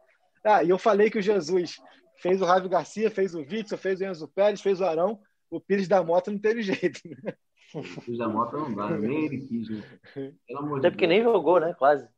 [0.45, 1.77] Ah, e eu falei que o Jesus
[2.17, 5.21] fez o Ravi Garcia, fez o Witzel, fez o Enzo Pérez, fez o Arão.
[5.49, 7.01] O Pires da Mota não teve jeito.
[7.05, 7.35] Né?
[7.75, 9.69] O Pires da Mota não dá, nem ele quis.
[9.69, 9.83] Né?
[10.79, 11.75] Até porque nem jogou, né?
[11.75, 12.09] Quase.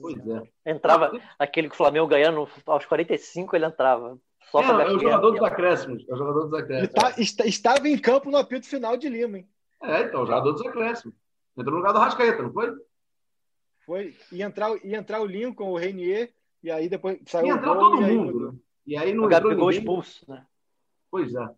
[0.00, 0.42] Pois é.
[0.66, 4.18] Entrava aquele que o Flamengo ganhando aos 45, ele entrava.
[4.50, 6.04] Só é, é o jogador dos acréscimos.
[6.08, 6.94] É o jogador dos acréscimos.
[6.94, 9.48] Tá, está, estava em campo no apito final de Lima, hein?
[9.82, 11.14] É, então, o jogador dos acréscimos.
[11.56, 12.72] Entrou no lugar do Rascaeta, não foi?
[13.84, 14.16] Foi.
[14.32, 16.32] E entrar, e entrar o Lincoln, o Renier,
[16.62, 18.52] e aí depois saiu e entrar todo mundo.
[18.52, 18.58] Né?
[18.86, 20.44] E aí não o Gabigol expulso, né?
[21.10, 21.48] Pois é.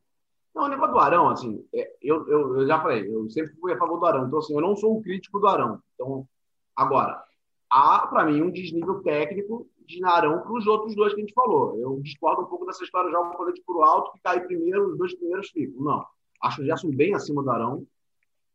[0.54, 3.72] Não, o negócio do Arão, assim, é, eu, eu, eu, já falei, eu sempre fui
[3.72, 4.26] a favor do Arão.
[4.26, 5.80] Então, assim, eu não sou um crítico do Arão.
[5.94, 6.26] Então,
[6.74, 7.22] agora,
[7.68, 11.34] há, para mim, um desnível técnico de Arão para os outros dois que a gente
[11.34, 11.78] falou.
[11.78, 14.98] Eu discordo um pouco dessa história, já um colete por alto, que cai primeiro, os
[14.98, 15.82] dois primeiros ficam.
[15.82, 16.06] Não.
[16.42, 17.86] Acho o Gerson bem acima do Arão.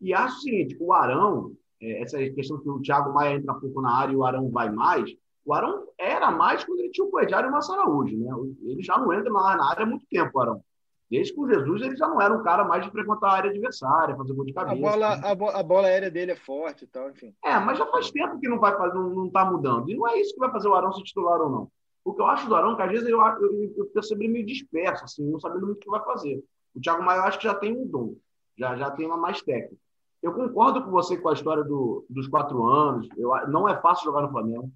[0.02, 3.82] E acho o seguinte, o Arão, é, essa questão que o Thiago Maia entra pouco
[3.82, 5.10] na área e o Arão vai mais,
[5.46, 8.30] o Arão era mais quando ele tinha o Coediário e o Massa Araújo, né?
[8.64, 10.64] Ele já não entra na, área há muito tempo, o Arão.
[11.10, 13.52] Desde que o Jesus ele já não era um cara mais de frequentar a área
[13.52, 14.76] adversária, fazer gol de cabeça.
[14.76, 15.22] A bola, né?
[15.24, 17.34] a, bo a bola aérea dele é forte e tal, enfim.
[17.44, 19.89] É, mas já faz tempo que não vai fazer, não, não tá mudando.
[19.89, 21.72] E não é isso que vai fazer o Arão ser titular ou não.
[22.04, 24.34] O que eu acho do Arão, é que às vezes eu, eu, eu percebo ele
[24.34, 26.44] meio disperso, assim, não sabendo muito o que vai fazer.
[26.74, 28.15] O Thiago Maia eu acho que já tem um dom,
[28.58, 29.76] já, já tem uma mais técnica.
[30.22, 33.08] Eu concordo com você com a história do, dos quatro anos.
[33.15, 34.72] Eu, não é fácil jogar no Flamengo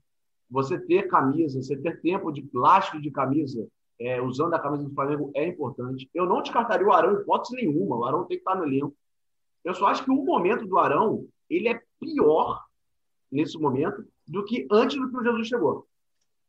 [0.49, 3.67] você ter camisa, você ter tempo de plástico de camisa,
[3.99, 6.09] é, usando a camisa do Flamengo é importante.
[6.13, 7.97] Eu não descartaria o Arão em hipótese nenhuma.
[7.97, 8.95] O Arão tem que estar no elenco.
[9.63, 12.63] Eu só acho que o momento do Arão ele é pior
[13.31, 15.85] nesse momento do que antes do que o Jesus chegou.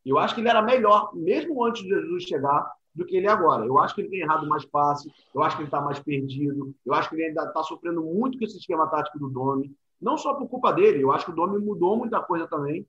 [0.07, 3.31] Eu acho que ele era melhor, mesmo antes de Jesus chegar, do que ele é
[3.31, 3.67] agora.
[3.67, 6.75] Eu acho que ele tem errado mais passe, eu acho que ele está mais perdido,
[6.85, 9.75] eu acho que ele ainda está sofrendo muito com esse esquema tático do Domi.
[10.01, 12.87] Não só por culpa dele, eu acho que o Domi mudou muita coisa também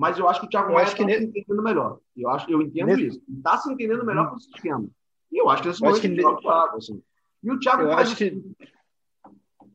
[0.00, 1.20] mas eu acho que o Thiago Maia está nesse...
[1.20, 2.00] se entendendo melhor.
[2.16, 3.06] Eu, acho, eu entendo nesse...
[3.08, 3.22] isso.
[3.36, 4.30] Está se entendendo melhor hum.
[4.30, 4.88] com o sistema.
[5.30, 6.24] E eu acho que esse momento que...
[6.24, 6.76] o Thiago.
[6.78, 7.02] Assim.
[7.42, 8.14] E o Thiago eu faz...
[8.14, 8.42] que...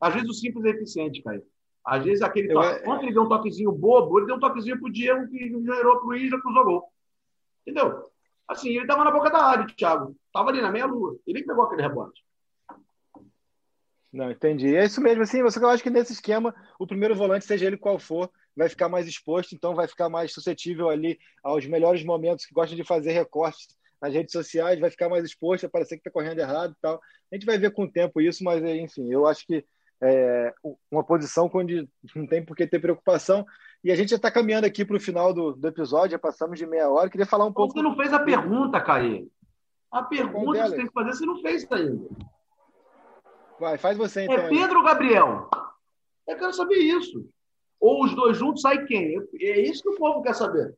[0.00, 1.40] Às vezes o simples é eficiente, cara.
[1.84, 2.54] Às vezes aquele eu...
[2.54, 2.88] toque.
[2.88, 6.16] Ontem ele deu um toquezinho bobo, ele deu um toquezinho pro Diego que gerou pro
[6.16, 6.92] Isla, cruzou gol.
[7.64, 8.10] Entendeu?
[8.48, 10.16] Assim, ele estava na boca da área, o Thiago.
[10.32, 11.16] Tava ali na meia-lua.
[11.24, 12.20] Ele que pegou aquele rebote.
[14.12, 14.74] Não, entendi.
[14.74, 15.22] É isso mesmo.
[15.22, 18.68] Assim, você, eu acho que nesse esquema, o primeiro volante, seja ele qual for, vai
[18.68, 22.82] ficar mais exposto, então vai ficar mais suscetível ali aos melhores momentos, que gosta de
[22.82, 26.72] fazer recortes nas redes sociais, vai ficar mais exposto, vai parecer que está correndo errado
[26.72, 27.00] e tal.
[27.30, 29.64] A gente vai ver com o tempo isso, mas enfim, eu acho que
[30.00, 30.52] é
[30.90, 33.46] uma posição onde não tem por que ter preocupação.
[33.82, 36.58] E a gente já está caminhando aqui para o final do, do, episódio, já passamos
[36.58, 37.08] de meia hora.
[37.08, 37.72] Queria falar um pouco.
[37.72, 39.28] Você não fez a pergunta, Caí.
[39.90, 42.08] A pergunta que você tem que fazer, você não fez ainda.
[43.58, 44.36] Vai, faz você então.
[44.36, 45.48] É Pedro ou Gabriel?
[46.28, 47.26] Eu quero saber isso.
[47.80, 49.16] Ou os dois juntos, sai quem?
[49.40, 50.76] É isso que o povo quer saber.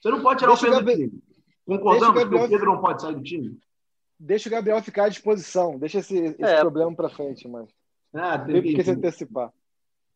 [0.00, 1.08] Você não pode tirar Deixa o Pedro Gabriel...
[1.08, 1.22] do time.
[1.64, 2.40] Concordamos Gabriel...
[2.40, 3.58] que o Pedro não pode sair do time?
[4.18, 5.78] Deixa o Gabriel ficar à disposição.
[5.78, 6.60] Deixa esse, esse é.
[6.60, 7.68] problema para frente, mas.
[8.12, 9.52] Ah, tem que se antecipar.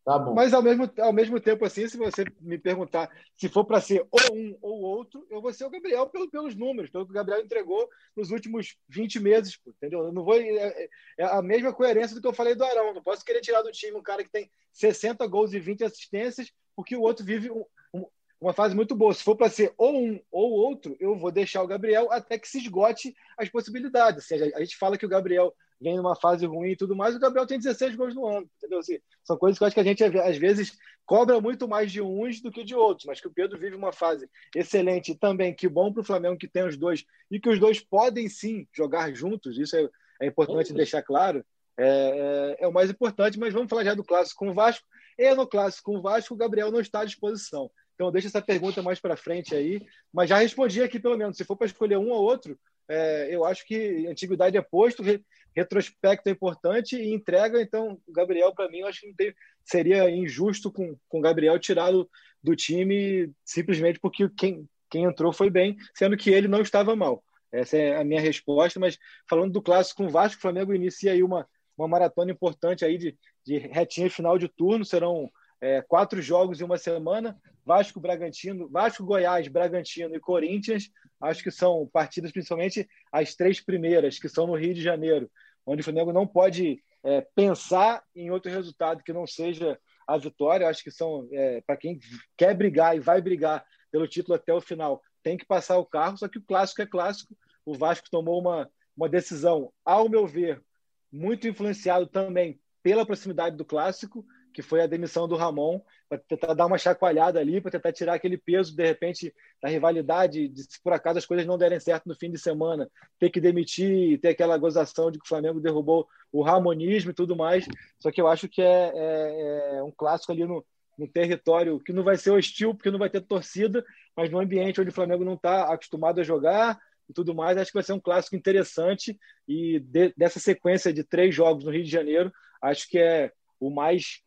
[0.06, 0.34] Tá bom.
[0.34, 4.06] Mas ao mesmo, ao mesmo tempo, assim, se você me perguntar se for para ser
[4.08, 7.14] ou um ou outro, eu vou ser o Gabriel pelo, pelos números, pelo que o
[7.14, 10.04] Gabriel entregou nos últimos 20 meses, entendeu?
[10.04, 10.36] Eu não vou.
[10.36, 10.88] É,
[11.18, 12.94] é, a mesma coerência do que eu falei do Arão.
[12.94, 16.52] Não posso querer tirar do time um cara que tem 60 gols e 20 assistências,
[16.76, 18.06] porque o outro vive um, um,
[18.40, 19.12] uma fase muito boa.
[19.12, 22.48] Se for para ser ou um ou outro, eu vou deixar o Gabriel até que
[22.48, 24.22] se esgote as possibilidades.
[24.22, 27.14] Ou seja, a gente fala que o Gabriel vem numa fase ruim e tudo mais,
[27.14, 28.78] o Gabriel tem 16 gols no ano, entendeu?
[28.78, 32.00] Assim, são coisas que eu acho que a gente, às vezes, cobra muito mais de
[32.00, 35.68] uns do que de outros, mas que o Pedro vive uma fase excelente também que
[35.68, 39.14] bom para o Flamengo que tem os dois e que os dois podem sim jogar
[39.14, 39.88] juntos, isso é,
[40.22, 41.44] é importante deixar claro,
[41.78, 44.86] é, é, é, o mais importante, mas vamos falar já do clássico com o Vasco,
[45.18, 47.70] e no clássico com o Vasco o Gabriel não está à disposição.
[47.96, 49.80] Então, deixa essa pergunta mais para frente aí.
[50.12, 51.36] Mas já respondi aqui, pelo menos.
[51.36, 52.58] Se for para escolher um ou outro,
[52.88, 55.22] é, eu acho que antiguidade é posto, re,
[55.54, 57.60] retrospecto é importante e entrega.
[57.60, 62.08] Então, Gabriel, para mim, eu acho que tem, seria injusto com o Gabriel tirá-lo
[62.42, 67.22] do time simplesmente porque quem, quem entrou foi bem, sendo que ele não estava mal.
[67.50, 68.78] Essa é a minha resposta.
[68.78, 72.84] Mas falando do clássico com o Vasco, o Flamengo inicia aí uma, uma maratona importante
[72.84, 74.84] aí de, de retinha final de turno.
[74.84, 77.38] Serão é, quatro jogos em uma semana.
[77.64, 80.90] Vasco, Bragantino, Vasco, Goiás, Bragantino e Corinthians.
[81.20, 85.30] Acho que são partidas, principalmente as três primeiras, que são no Rio de Janeiro,
[85.64, 90.68] onde o Flamengo não pode é, pensar em outro resultado que não seja a vitória.
[90.68, 91.98] Acho que são, é, para quem
[92.36, 96.16] quer brigar e vai brigar pelo título até o final, tem que passar o carro.
[96.16, 97.36] Só que o clássico é clássico.
[97.64, 100.62] O Vasco tomou uma, uma decisão, ao meu ver,
[101.10, 104.24] muito influenciado também pela proximidade do clássico
[104.56, 108.14] que foi a demissão do Ramon, para tentar dar uma chacoalhada ali, para tentar tirar
[108.14, 112.06] aquele peso, de repente, da rivalidade, de se por acaso as coisas não derem certo
[112.06, 116.08] no fim de semana, ter que demitir, ter aquela gozação de que o Flamengo derrubou
[116.32, 117.66] o ramonismo e tudo mais.
[117.98, 120.64] Só que eu acho que é, é, é um clássico ali no,
[120.96, 123.84] no território que não vai ser hostil, porque não vai ter torcida,
[124.16, 127.70] mas no ambiente onde o Flamengo não está acostumado a jogar e tudo mais, acho
[127.70, 131.84] que vai ser um clássico interessante e de, dessa sequência de três jogos no Rio
[131.84, 134.22] de Janeiro, acho que é o mais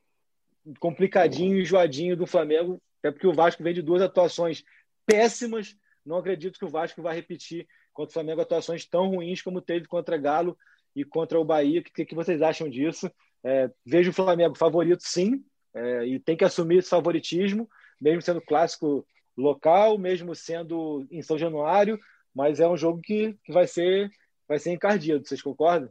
[0.79, 4.63] complicadinho e enjoadinho do Flamengo, até porque o Vasco vem de duas atuações
[5.05, 5.75] péssimas.
[6.05, 9.87] Não acredito que o Vasco vai repetir contra o Flamengo atuações tão ruins como teve
[9.87, 10.57] contra Galo
[10.95, 11.81] e contra o Bahia.
[11.81, 13.11] O que, que vocês acham disso?
[13.43, 18.41] É, vejo o Flamengo favorito, sim, é, e tem que assumir esse favoritismo, mesmo sendo
[18.41, 19.05] clássico
[19.37, 21.99] local, mesmo sendo em São Januário,
[22.35, 24.11] mas é um jogo que, que vai ser
[24.47, 25.25] vai ser encardido.
[25.25, 25.89] Vocês concordam?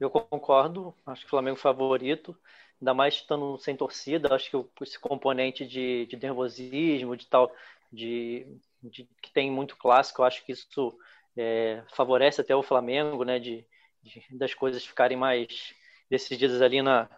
[0.00, 2.36] Eu concordo, acho que o Flamengo favorito
[2.82, 7.50] ainda mais estando sem torcida, acho que esse componente de, de nervosismo, de tal,
[7.92, 8.44] de,
[8.82, 10.98] de, que tem muito clássico, acho que isso
[11.36, 13.64] é, favorece até o Flamengo, né, de,
[14.02, 15.72] de, das coisas ficarem mais
[16.10, 17.08] decididas ali na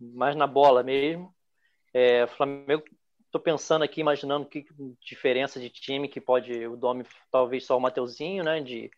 [0.00, 1.32] mais na bola mesmo.
[1.92, 2.82] É, Flamengo,
[3.24, 4.66] estou pensando aqui, imaginando que
[5.00, 8.90] diferença de time que pode o Domi talvez só o Mateuzinho, né, de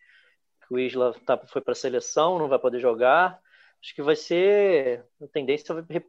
[0.69, 3.39] o Isla tá, foi para a seleção, não vai poder jogar
[3.81, 6.01] acho que vai ser a tendência é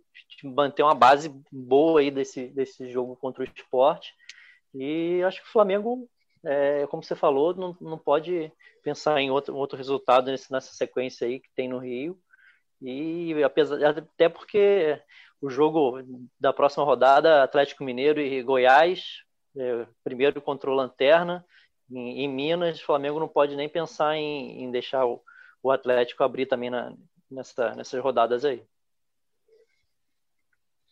[0.45, 4.15] manter uma base boa aí desse, desse jogo contra o esporte.
[4.75, 6.09] E acho que o Flamengo,
[6.45, 8.53] é, como você falou, não, não pode
[8.83, 12.19] pensar em outro, outro resultado nesse, nessa sequência aí que tem no Rio.
[12.81, 15.01] E apesar até porque
[15.41, 16.01] o jogo
[16.39, 19.23] da próxima rodada, Atlético Mineiro e Goiás,
[19.57, 21.45] é, primeiro contra o Lanterna,
[21.91, 25.23] em, em, Minas, o Flamengo não pode nem pensar em, em deixar o,
[25.63, 26.95] o Atlético abrir também na,
[27.31, 28.65] nessa, nessas rodadas aí.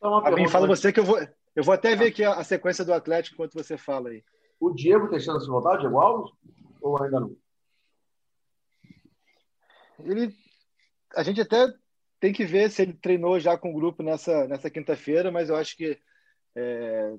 [0.01, 1.19] Fabinho, fala você que eu vou,
[1.55, 4.23] eu vou até ver aqui a, a, sequência do Atlético enquanto você fala aí.
[4.61, 6.33] O Diego tem chance de voltar, o Diego Alves?
[6.81, 7.37] Ou ainda não?
[10.01, 10.35] Ele,
[11.15, 11.73] a gente até
[12.21, 15.57] tem que ver se ele treinou já com o grupo nessa, nessa quinta-feira, mas eu
[15.57, 15.99] acho que
[16.55, 17.15] é,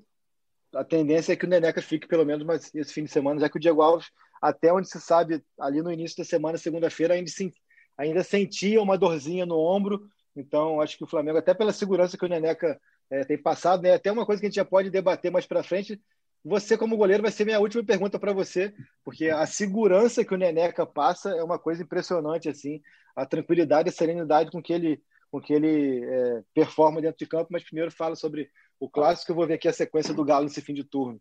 [0.73, 3.49] a tendência é que o Neneca fique pelo menos mais esse fim de semana, já
[3.49, 4.09] que o Diego Alves,
[4.41, 7.51] até onde se sabe, ali no início da semana, segunda-feira, ainda se,
[7.97, 10.09] ainda sentia uma dorzinha no ombro.
[10.35, 12.79] Então, acho que o Flamengo, até pela segurança que o Neneca
[13.09, 13.93] é, tem passado, né?
[13.93, 15.99] Até uma coisa que a gente já pode debater mais para frente.
[16.45, 18.73] Você, como goleiro, vai ser minha última pergunta para você,
[19.03, 22.81] porque a segurança que o Neneca passa é uma coisa impressionante, assim,
[23.15, 27.25] a tranquilidade e a serenidade com que ele, com que ele é, performa dentro de
[27.25, 27.47] campo.
[27.51, 30.61] Mas primeiro fala sobre o clássico, eu vou ver aqui a sequência do Galo nesse
[30.61, 31.19] fim de turno.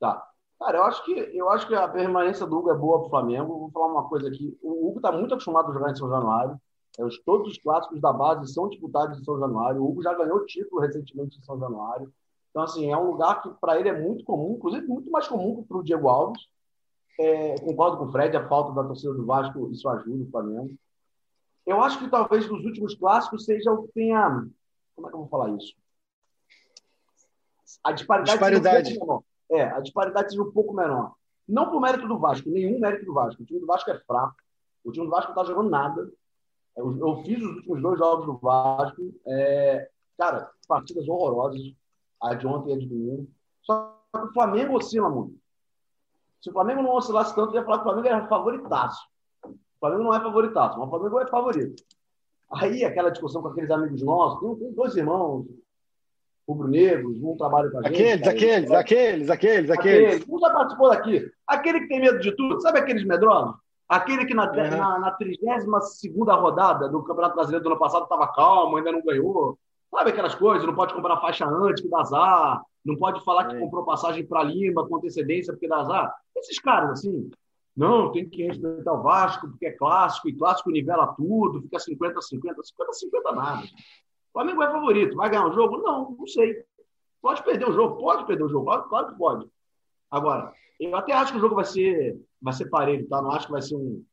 [0.00, 0.26] Tá.
[0.58, 3.10] Cara, eu acho que eu acho que a permanência do Hugo é boa para o
[3.10, 3.58] Flamengo.
[3.58, 4.56] Vou falar uma coisa aqui.
[4.62, 6.58] O Hugo está muito acostumado a jogar em São Januário.
[6.98, 9.82] É, os, todos os clássicos da base são disputados em São Januário.
[9.82, 12.12] O Hugo já ganhou título recentemente em São Januário.
[12.50, 15.56] Então, assim, é um lugar que para ele é muito comum, inclusive muito mais comum
[15.56, 16.42] que para o Diego Alves.
[17.18, 20.74] É, concordo com o Fred, a falta da torcida do Vasco, isso ajuda o Flamengo.
[21.66, 24.46] Eu acho que talvez nos últimos clássicos seja o que tenha.
[24.94, 25.74] Como é que eu vou falar isso?
[27.82, 28.38] A disparidade.
[28.38, 28.98] disparidade.
[29.02, 29.20] Um
[29.50, 31.14] é, a disparidade seja um pouco menor.
[31.46, 33.42] Não por mérito do Vasco, nenhum mérito do Vasco.
[33.42, 34.36] O time do Vasco é fraco.
[34.82, 36.10] O time do Vasco não está jogando nada.
[36.76, 39.14] Eu, eu, fiz os últimos dois jogos do Vasco.
[39.26, 39.88] É,
[40.18, 41.60] cara, partidas horrorosas.
[42.22, 43.28] A de ontem e a de domingo.
[43.62, 45.38] Só que o Flamengo oscila muito.
[46.40, 49.06] Se o Flamengo não oscilasse tanto, eu ia falar que o Flamengo era favoritaço.
[49.44, 51.82] O Flamengo não é favoritaço, mas o Flamengo é favorito.
[52.50, 55.46] Aí, aquela discussão com aqueles amigos nossos, tem, tem dois irmãos
[56.48, 57.94] rubro-negros, um trabalho com a gente.
[57.94, 60.24] Aqueles, aqueles, aqueles, aqueles, aqueles.
[60.28, 61.30] Um já participou daqui.
[61.46, 63.54] Aquele que tem medo de tudo, sabe aqueles medrosos?
[63.88, 65.64] Aquele que na, na, na 32
[66.40, 69.58] rodada do Campeonato Brasileiro do ano passado estava calmo, ainda não ganhou.
[69.90, 70.66] Sabe aquelas coisas?
[70.66, 72.62] Não pode comprar faixa antes, que dá azar.
[72.84, 73.60] Não pode falar que é.
[73.60, 76.14] comprou passagem para Lima com antecedência, porque dá azar.
[76.36, 77.30] Esses caras, assim,
[77.76, 82.12] não, tem que respeitar o Vasco, porque é clássico, e clássico nivela tudo, fica 50-50.
[82.30, 83.62] 50-50 nada.
[84.34, 85.16] O Flamengo é favorito.
[85.16, 85.78] Vai ganhar um jogo?
[85.78, 86.64] Não, não sei.
[87.22, 89.50] Pode perder o jogo, pode perder o jogo, claro, claro que pode.
[90.10, 93.22] Agora, eu até acho que o jogo vai ser, vai ser parelho, tá?
[93.22, 94.04] Não acho que vai ser um.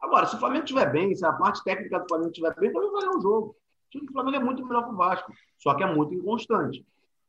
[0.00, 2.90] Agora, se o Flamengo estiver bem, se a parte técnica do Flamengo estiver bem, também
[2.90, 3.48] vai ganhar um jogo.
[3.48, 6.86] O time do Flamengo é muito melhor que o Vasco, só que é muito inconstante.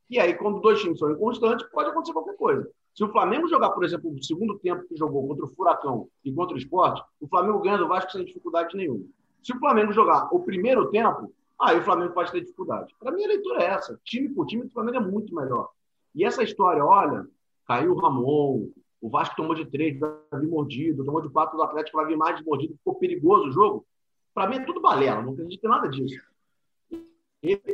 [0.08, 2.70] E aí, quando dois times são inconstantes, pode acontecer qualquer coisa.
[2.94, 6.32] Se o Flamengo jogar, por exemplo, o segundo tempo que jogou contra o Furacão e
[6.32, 9.04] contra o Esporte, o Flamengo ganha do Vasco sem dificuldade nenhuma.
[9.42, 11.30] Se o Flamengo jogar o primeiro tempo,
[11.62, 12.94] aí o Flamengo pode ter dificuldade.
[12.98, 13.98] Para mim, a leitura é essa.
[14.04, 15.70] Time por time, o Flamengo é muito melhor.
[16.14, 17.26] E essa história, olha,
[17.66, 18.68] caiu o Ramon,
[19.00, 22.16] o Vasco tomou de três, vai vir mordido, tomou de quatro do Atlético, vai vir
[22.16, 23.86] mais de mordido, ficou perigoso o jogo.
[24.34, 26.20] Para mim é tudo balela, não acredito em nada disso.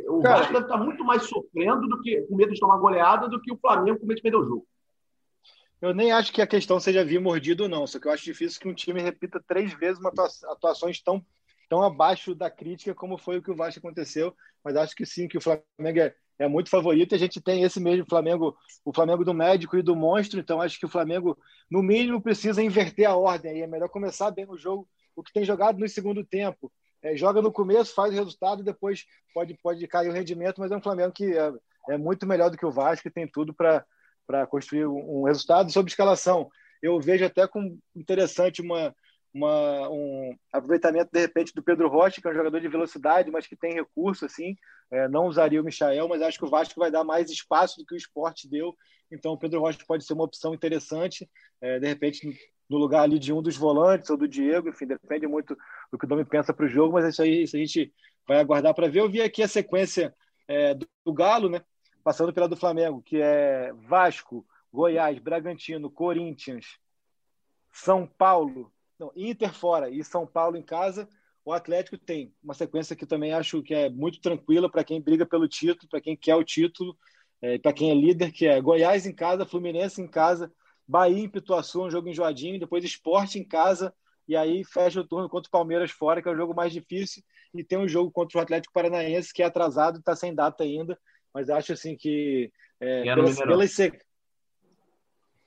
[0.07, 3.29] O Cara, Vasco deve estar muito mais sofrendo do que com medo de tomar goleada
[3.29, 4.67] do que o Flamengo com medo de perder o jogo.
[5.81, 8.59] Eu nem acho que a questão seja vir mordido não, só que eu acho difícil
[8.59, 10.11] que um time repita três vezes uma
[10.51, 11.23] atuações tão
[11.69, 15.27] tão abaixo da crítica como foi o que o Vasco aconteceu, mas acho que sim,
[15.27, 17.13] que o Flamengo é, é muito favorito.
[17.13, 20.79] A gente tem esse mesmo Flamengo, o Flamengo do médico e do monstro, então acho
[20.79, 21.37] que o Flamengo,
[21.69, 23.51] no mínimo, precisa inverter a ordem.
[23.51, 26.71] Aí é melhor começar bem o jogo, o que tem jogado no segundo tempo.
[27.01, 30.75] É, joga no começo, faz o resultado, depois pode, pode cair o rendimento, mas é
[30.75, 31.53] um Flamengo que é,
[31.91, 35.71] é muito melhor do que o Vasco e tem tudo para construir um, um resultado.
[35.71, 36.49] Sobre escalação,
[36.81, 38.93] eu vejo até com interessante uma
[39.33, 43.47] uma, um aproveitamento de repente do Pedro Rocha, que é um jogador de velocidade, mas
[43.47, 44.55] que tem recurso, assim.
[44.91, 47.85] É, não usaria o Michael, mas acho que o Vasco vai dar mais espaço do
[47.85, 48.75] que o esporte deu.
[49.11, 51.29] Então o Pedro Rocha pode ser uma opção interessante,
[51.61, 52.27] é, de repente
[52.69, 55.57] no lugar ali de um dos volantes ou do Diego, enfim, depende muito
[55.91, 57.91] do que o Domi pensa para o jogo, mas isso aí isso a gente
[58.27, 58.99] vai aguardar para ver.
[58.99, 60.13] Eu vi aqui a sequência
[60.47, 61.61] é, do, do Galo, né?
[62.03, 66.77] Passando pela do Flamengo, que é Vasco, Goiás, Bragantino, Corinthians,
[67.71, 71.07] São Paulo, não, Inter fora e São Paulo em casa,
[71.45, 75.25] o Atlético tem uma sequência que também acho que é muito tranquila para quem briga
[75.25, 76.95] pelo título, para quem quer o título,
[77.41, 80.51] é, para quem é líder, que é Goiás em casa, Fluminense em casa,
[80.87, 83.93] Bahia em Pituaçu, um jogo enjoadinho, depois Esporte em casa,
[84.27, 87.23] e aí fecha o turno contra o Palmeiras fora, que é o jogo mais difícil,
[87.53, 90.99] e tem um jogo contra o Atlético Paranaense, que é atrasado, está sem data ainda,
[91.33, 93.71] mas acho assim que é, pelas, pelas,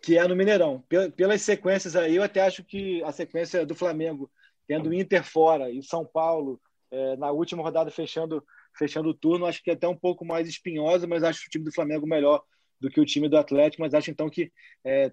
[0.03, 0.85] que é no Mineirão.
[1.17, 4.31] Pelas sequências aí, eu até acho que a sequência do Flamengo,
[4.67, 8.45] tendo Inter fora e São Paulo é, na última rodada fechando,
[8.77, 11.65] fechando o turno, acho que é até um pouco mais espinhosa, mas acho o time
[11.65, 12.43] do Flamengo melhor
[12.81, 14.53] do que o time do Atlético, mas acho então que
[14.85, 15.13] é,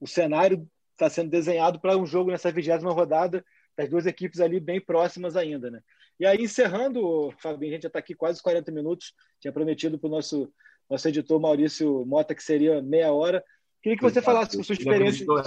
[0.00, 3.44] o cenário está sendo desenhado para um jogo nessa vigésima rodada,
[3.76, 5.80] das duas equipes ali bem próximas ainda, né?
[6.18, 10.08] E aí, encerrando, Fabinho, a gente já está aqui quase 40 minutos, tinha prometido para
[10.08, 10.52] o nosso,
[10.90, 13.44] nosso editor Maurício Mota que seria meia hora,
[13.82, 15.42] Queria que você falasse com sua experiência, sua,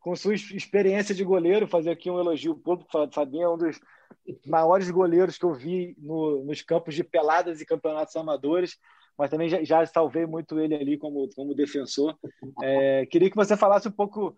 [0.00, 3.80] com sua experiência de goleiro, fazer aqui um elogio público, Fabinho, é um dos
[4.46, 8.78] maiores goleiros que eu vi no, nos campos de peladas e campeonatos amadores,
[9.16, 12.16] mas também já, já salvei muito ele ali como, como defensor.
[12.62, 14.34] É, queria que você falasse um pouco,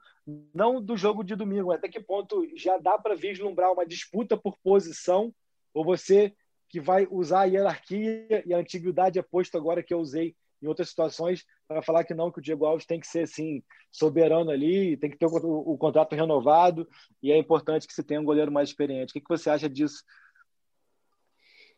[0.55, 4.57] não do jogo de domingo, até que ponto já dá para vislumbrar uma disputa por
[4.62, 5.32] posição,
[5.72, 6.32] ou você
[6.68, 10.34] que vai usar a hierarquia e a antiguidade aposto agora que eu usei
[10.65, 13.62] em outras situações para falar que não, que o Diego Alves tem que ser assim
[13.93, 16.89] soberano ali, tem que ter o, o, contrato renovado
[17.23, 19.11] e é importante que se tenha um goleiro mais experiente.
[19.11, 20.03] O que, que você acha disso?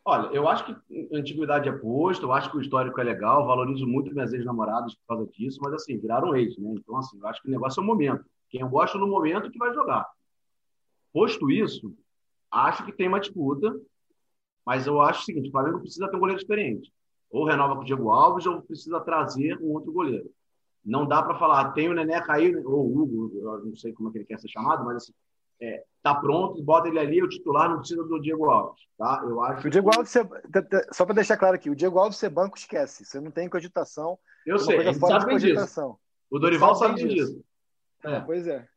[0.05, 3.45] Olha, eu acho que a antiguidade é posto, eu acho que o histórico é legal,
[3.45, 6.75] valorizo muito minhas ex-namoradas por causa disso, mas assim, viraram ex, né?
[6.77, 8.25] Então, assim, eu acho que o negócio é o momento.
[8.49, 10.09] Quem gosta no momento que vai jogar.
[11.11, 11.93] Posto isso,
[12.49, 13.75] acho que tem uma disputa,
[14.65, 16.89] mas eu acho o seguinte: o Flamengo precisa ter um goleiro experiente.
[17.29, 20.29] Ou renova com o Diego Alves, ou precisa trazer um outro goleiro.
[20.83, 24.09] Não dá para falar, tem o Nené cair, ou o Hugo, eu não sei como
[24.09, 25.13] é que ele quer ser chamado, mas assim,
[25.59, 29.21] é, tá pronto, bota ele ali, o titular não precisa do Diego Alves, tá?
[29.27, 29.67] Eu acho.
[29.67, 30.13] O Diego Alves,
[30.91, 34.17] só para deixar claro aqui, o Diego Alves ser banco esquece, você não tem cogitação.
[34.45, 35.97] Eu é sei, ele sabe disso.
[36.29, 37.33] O Dorival sabe, sabe disso.
[37.33, 37.45] disso.
[38.03, 38.19] É.
[38.21, 38.67] Pois é.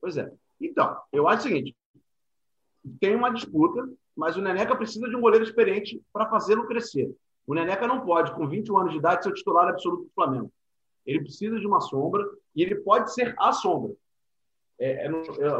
[0.00, 0.32] Pois é.
[0.60, 1.76] Então, eu acho o seguinte:
[3.00, 7.14] tem uma disputa, mas o Neneca precisa de um goleiro experiente para fazê-lo crescer.
[7.48, 10.52] O Neneca não pode, com 21 anos de idade, ser o titular absoluto do Flamengo.
[11.06, 12.22] Ele precisa de uma sombra
[12.54, 13.94] e ele pode ser a sombra.
[14.78, 15.10] É, é,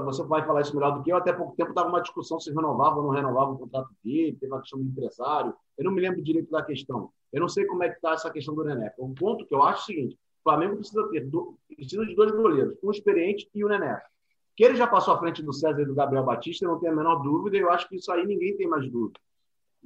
[0.03, 1.16] você vai falar isso melhor do que eu.
[1.16, 4.53] Até pouco tempo estava uma discussão se renovava ou não renovava o contrato dele, teve
[4.53, 5.55] uma questão do empresário.
[5.78, 7.11] Eu não me lembro direito da questão.
[7.32, 8.95] Eu não sei como é que está essa questão do Neneca.
[8.99, 12.14] O ponto que eu acho é o seguinte: o Flamengo precisa ter do, precisa de
[12.14, 14.05] dois goleiros, um experiente e o Neneca.
[14.55, 16.93] Que ele já passou à frente do César e do Gabriel Batista, eu não tenho
[16.93, 19.18] a menor dúvida, e eu acho que isso aí ninguém tem mais dúvida.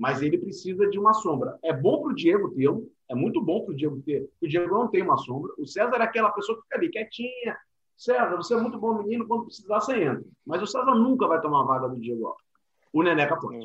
[0.03, 1.57] Mas ele precisa de uma sombra.
[1.63, 4.29] É bom para o Diego tê-lo, é muito bom para o Diego ter.
[4.43, 5.53] O Diego não tem uma sombra.
[5.57, 7.57] O César é aquela pessoa que fica ali quietinha,
[7.97, 10.25] César, você é muito bom menino, quando precisar, você entra.
[10.45, 12.45] Mas o César nunca vai tomar a vaga do Diego Alves.
[12.93, 13.65] O Neneca pode.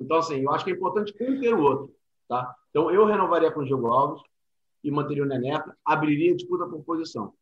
[0.00, 1.94] Então, assim, eu acho que é importante um ter o outro.
[2.26, 2.54] Tá?
[2.70, 4.22] Então, eu renovaria com o Diego Alves
[4.82, 7.34] e manteria o Neneca, abriria disputa por posição.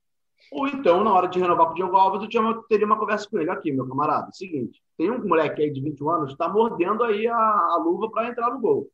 [0.53, 3.38] Ou então, na hora de renovar com o Diego Alves, eu teria uma conversa com
[3.38, 3.51] ele.
[3.51, 7.26] Aqui, meu camarada, seguinte, tem um moleque aí de 21 anos que está mordendo aí
[7.26, 8.91] a, a luva para entrar no gol.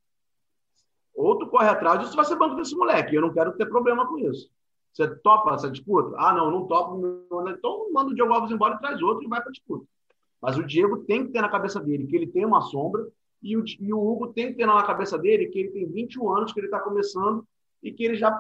[1.15, 3.15] Ou tu corre atrás, isso vai ser banco desse moleque.
[3.15, 4.51] Eu não quero ter problema com isso.
[4.93, 6.15] Você topa essa disputa?
[6.19, 6.97] Ah, não, não topa.
[7.51, 9.87] Então manda o Diego Alves embora e traz outro e vai para a disputa.
[10.41, 13.07] Mas o Diego tem que ter na cabeça dele que ele tem uma sombra
[13.43, 16.33] e o, e o Hugo tem que ter na cabeça dele que ele tem 21
[16.37, 17.47] anos, que ele está começando
[17.83, 18.31] e que ele já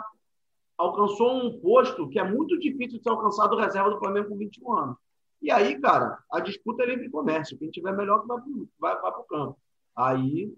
[0.77, 4.73] alcançou um posto que é muito difícil de ser alcançado reserva do Flamengo com 21
[4.73, 4.97] anos.
[5.41, 7.59] E aí, cara, a disputa é livre comércio.
[7.59, 8.39] Quem tiver melhor vai,
[8.79, 9.59] vai, vai para o campo.
[9.97, 10.53] Aí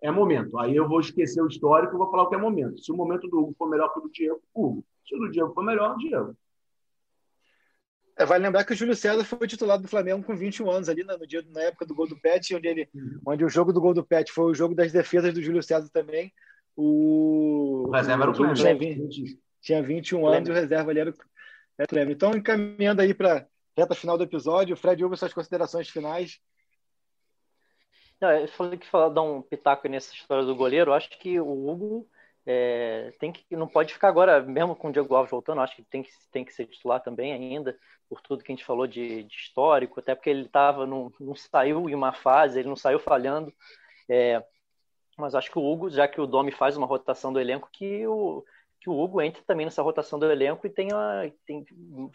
[0.00, 0.58] é momento.
[0.58, 2.82] Aí eu vou esquecer o histórico e vou falar o que é momento.
[2.82, 4.84] Se o momento do Hugo for melhor que o do Diego, Hugo.
[5.06, 6.36] Se o do Diego for melhor, o Diego.
[8.16, 11.02] É, vale lembrar que o Júlio César foi titular do Flamengo com 21 anos ali
[11.02, 13.20] no dia, na época do gol do Pet, onde, ele, uhum.
[13.26, 15.88] onde o jogo do gol do Pet foi o jogo das defesas do Júlio César
[15.92, 16.32] também.
[16.76, 18.98] O, o reserva era o Cleber.
[19.64, 22.14] Tinha, 20, tinha 21 anos e o reserva ali era o, Cleber.
[22.14, 23.46] Então, encaminhando aí para
[23.76, 26.38] reta final do episódio, Fred, ouve suas considerações finais.
[28.20, 30.92] Não, eu falei que falar, dar um pitaco nessa história do goleiro.
[30.92, 32.08] Acho que o Hugo
[32.46, 35.82] é, tem que, não pode ficar agora, mesmo com o Diego Alves voltando, acho que
[35.82, 37.76] tem que, tem que ser titular também ainda,
[38.08, 41.34] por tudo que a gente falou de, de histórico, até porque ele estava, não, não
[41.34, 43.52] saiu em uma fase, ele não saiu falhando.
[44.08, 44.44] É,
[45.16, 48.06] mas acho que o Hugo, já que o Domi faz uma rotação do elenco, que
[48.06, 48.44] o,
[48.84, 50.94] que o Hugo entre também nessa rotação do elenco e tenha,
[51.46, 51.64] tem,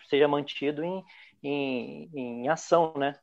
[0.07, 1.03] seja mantido em,
[1.41, 3.15] em, em ação, né?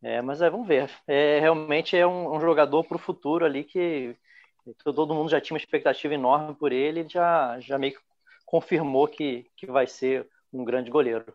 [0.00, 0.88] É, mas é, vamos ver.
[1.08, 4.16] É, realmente é um, um jogador para o futuro ali que
[4.94, 8.00] todo mundo já tinha uma expectativa enorme por ele, já, já meio que
[8.46, 11.34] confirmou que, que vai ser um grande goleiro.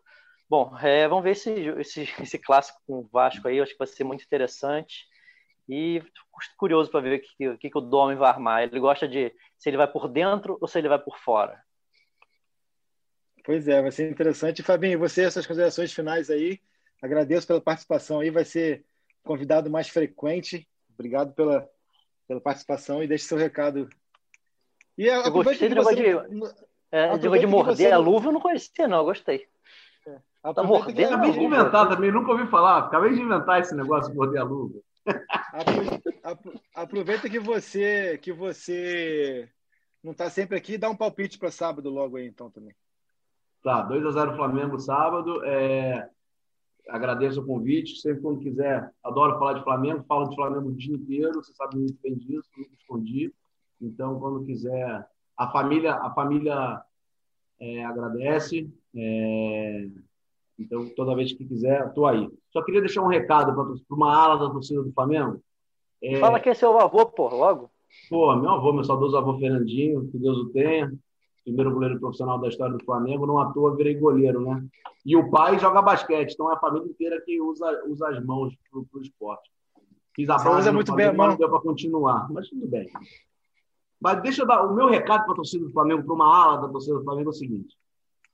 [0.50, 3.88] Bom, é, vamos ver esse, esse, esse clássico com o Vasco aí, acho que vai
[3.88, 5.06] ser muito interessante.
[5.70, 6.02] E
[6.58, 8.64] curioso para ver o que, que, que o Domi vai armar.
[8.64, 11.62] Ele gosta de se ele vai por dentro ou se ele vai por fora.
[13.44, 14.64] Pois é, vai ser interessante.
[14.64, 16.60] Fabinho, você, essas considerações finais aí.
[17.02, 18.86] Agradeço pela participação aí, vai ser
[19.24, 20.68] convidado mais frequente.
[20.94, 21.70] Obrigado pela,
[22.28, 23.88] pela participação e deixe seu recado.
[24.98, 26.50] E eu gostei do negócio de,
[26.92, 27.92] é, de morder você...
[27.92, 29.48] a luva, eu não conhecia, não, eu gostei.
[30.08, 30.54] É.
[30.54, 31.14] Tá mordendo.
[31.14, 32.80] Acabei de inventar também, nunca ouvi falar.
[32.80, 34.80] Acabei de inventar esse negócio de morder a luva.
[36.76, 39.50] Aproveita que você que você
[40.04, 42.76] não está sempre aqui, dá um palpite para sábado logo aí, então também.
[43.64, 45.44] Tá, 2 a 0 Flamengo sábado.
[45.44, 46.10] É,
[46.88, 48.00] agradeço o convite.
[48.00, 51.78] Sempre quando quiser, adoro falar de Flamengo, falo de Flamengo o dia inteiro, você sabe
[51.78, 53.34] muito bem disso, nunca escondi.
[53.82, 55.06] Então, quando quiser,
[55.36, 56.82] a família, a família
[57.60, 58.72] é, agradece.
[58.96, 59.88] É,
[60.60, 62.28] então, toda vez que quiser, estou aí.
[62.52, 65.42] Só queria deixar um recado para uma ala da torcida do Flamengo.
[66.02, 66.20] É...
[66.20, 67.70] Fala que é seu avô, pô, logo.
[68.10, 70.92] Pô, meu avô, meu saudoso avô Fernandinho, que Deus o tenha
[71.48, 74.66] primeiro goleiro profissional da história do Flamengo, não à toa virei goleiro, né?
[75.06, 78.54] E o pai joga basquete, então é a família inteira que usa, usa as mãos
[78.70, 79.50] para o esporte.
[80.14, 82.30] Fiz a base, é muito bem, mas não deu para continuar.
[82.32, 82.90] Mas tudo bem.
[84.00, 86.58] Mas deixa eu dar o meu recado para a torcida do Flamengo, para uma ala
[86.58, 87.78] da torcida do Flamengo é o seguinte: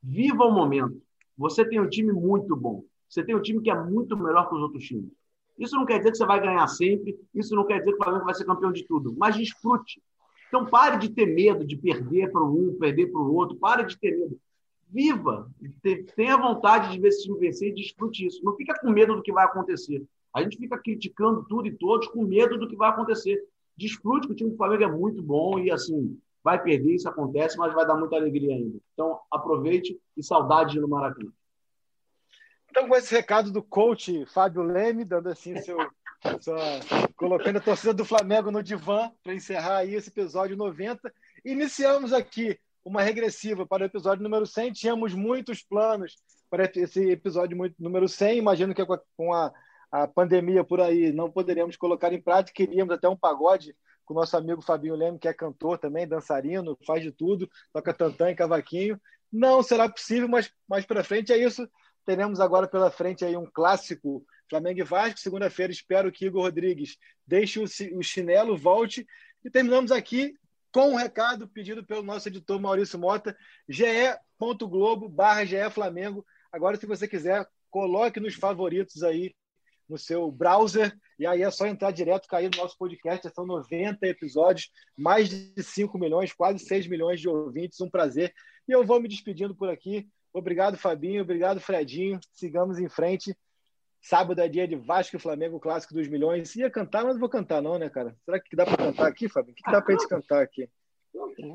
[0.02, 1.00] viva o momento.
[1.38, 2.84] Você tem um time muito bom.
[3.10, 5.12] Você tem um time que é muito melhor que os outros times.
[5.58, 8.04] Isso não quer dizer que você vai ganhar sempre, isso não quer dizer que o
[8.04, 10.02] Flamengo vai ser campeão de tudo, mas desfrute.
[10.48, 13.98] Então pare de ter medo de perder para um, perder para o outro, pare de
[13.98, 14.40] ter medo.
[14.90, 15.50] Viva,
[16.16, 18.44] tenha vontade de ver esse time vencer e desfrute isso.
[18.44, 20.04] Não fica com medo do que vai acontecer.
[20.34, 23.44] A gente fica criticando tudo e todos com medo do que vai acontecer.
[23.76, 27.58] Desfrute que o time do Flamengo é muito bom e assim, vai perder, isso acontece,
[27.58, 28.78] mas vai dar muita alegria ainda.
[28.94, 31.32] Então aproveite e saudade no Maracanã.
[32.70, 35.78] Então, com esse recado do coach Fábio Leme, dando assim seu,
[37.16, 41.14] colocando a torcida do Flamengo no divã para encerrar aí esse episódio 90,
[41.46, 44.74] iniciamos aqui uma regressiva para o episódio número 100.
[44.74, 46.18] Tínhamos muitos planos
[46.50, 48.40] para esse episódio número 100.
[48.40, 48.84] Imagino que
[49.16, 49.54] com a,
[49.92, 52.56] a pandemia por aí não poderíamos colocar em prática.
[52.56, 53.76] Queríamos até um pagode
[54.06, 57.94] com o nosso amigo Fabinho Leme, que é cantor também, dançarino, faz de tudo, toca
[57.94, 59.00] tantã e cavaquinho.
[59.32, 61.68] Não será possível, mas mais para frente é isso.
[62.06, 65.20] Teremos agora pela frente aí um clássico Flamengo e Vasco.
[65.20, 69.08] Segunda-feira espero que Igor Rodrigues deixe o chinelo, volte.
[69.44, 70.34] E terminamos aqui
[70.72, 73.36] com um recado pedido pelo nosso editor Maurício Mota,
[73.70, 76.26] ge.globo barra Flamengo.
[76.52, 79.36] Agora, se você quiser, coloque nos favoritos aí
[79.88, 83.30] no seu browser e aí é só entrar direto, cair no nosso podcast.
[83.34, 87.80] São 90 episódios, mais de 5 milhões, quase 6 milhões de ouvintes.
[87.80, 88.34] Um prazer.
[88.68, 90.06] E eu vou me despedindo por aqui.
[90.34, 91.22] Obrigado, Fabinho.
[91.22, 92.20] Obrigado, Fredinho.
[92.34, 93.34] Sigamos em frente.
[94.02, 96.54] Sábado é dia de Vasco e Flamengo, clássico dos milhões.
[96.58, 98.14] Ia cantar, mas não vou cantar, não, né, cara?
[98.26, 99.54] Será que dá para cantar aqui, Fabinho?
[99.54, 100.70] O que, dá para gente cantar aqui?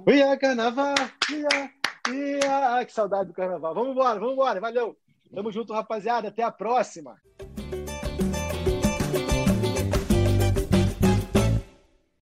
[0.09, 0.95] Ia carnaval,
[1.31, 1.71] ia,
[2.11, 2.79] ia.
[2.79, 3.75] Ah, que saudade do carnaval.
[3.75, 4.61] Vamos embora, vamos embora.
[4.61, 4.97] Valeu.
[5.31, 6.29] Tamo junto, rapaziada.
[6.29, 7.21] Até a próxima.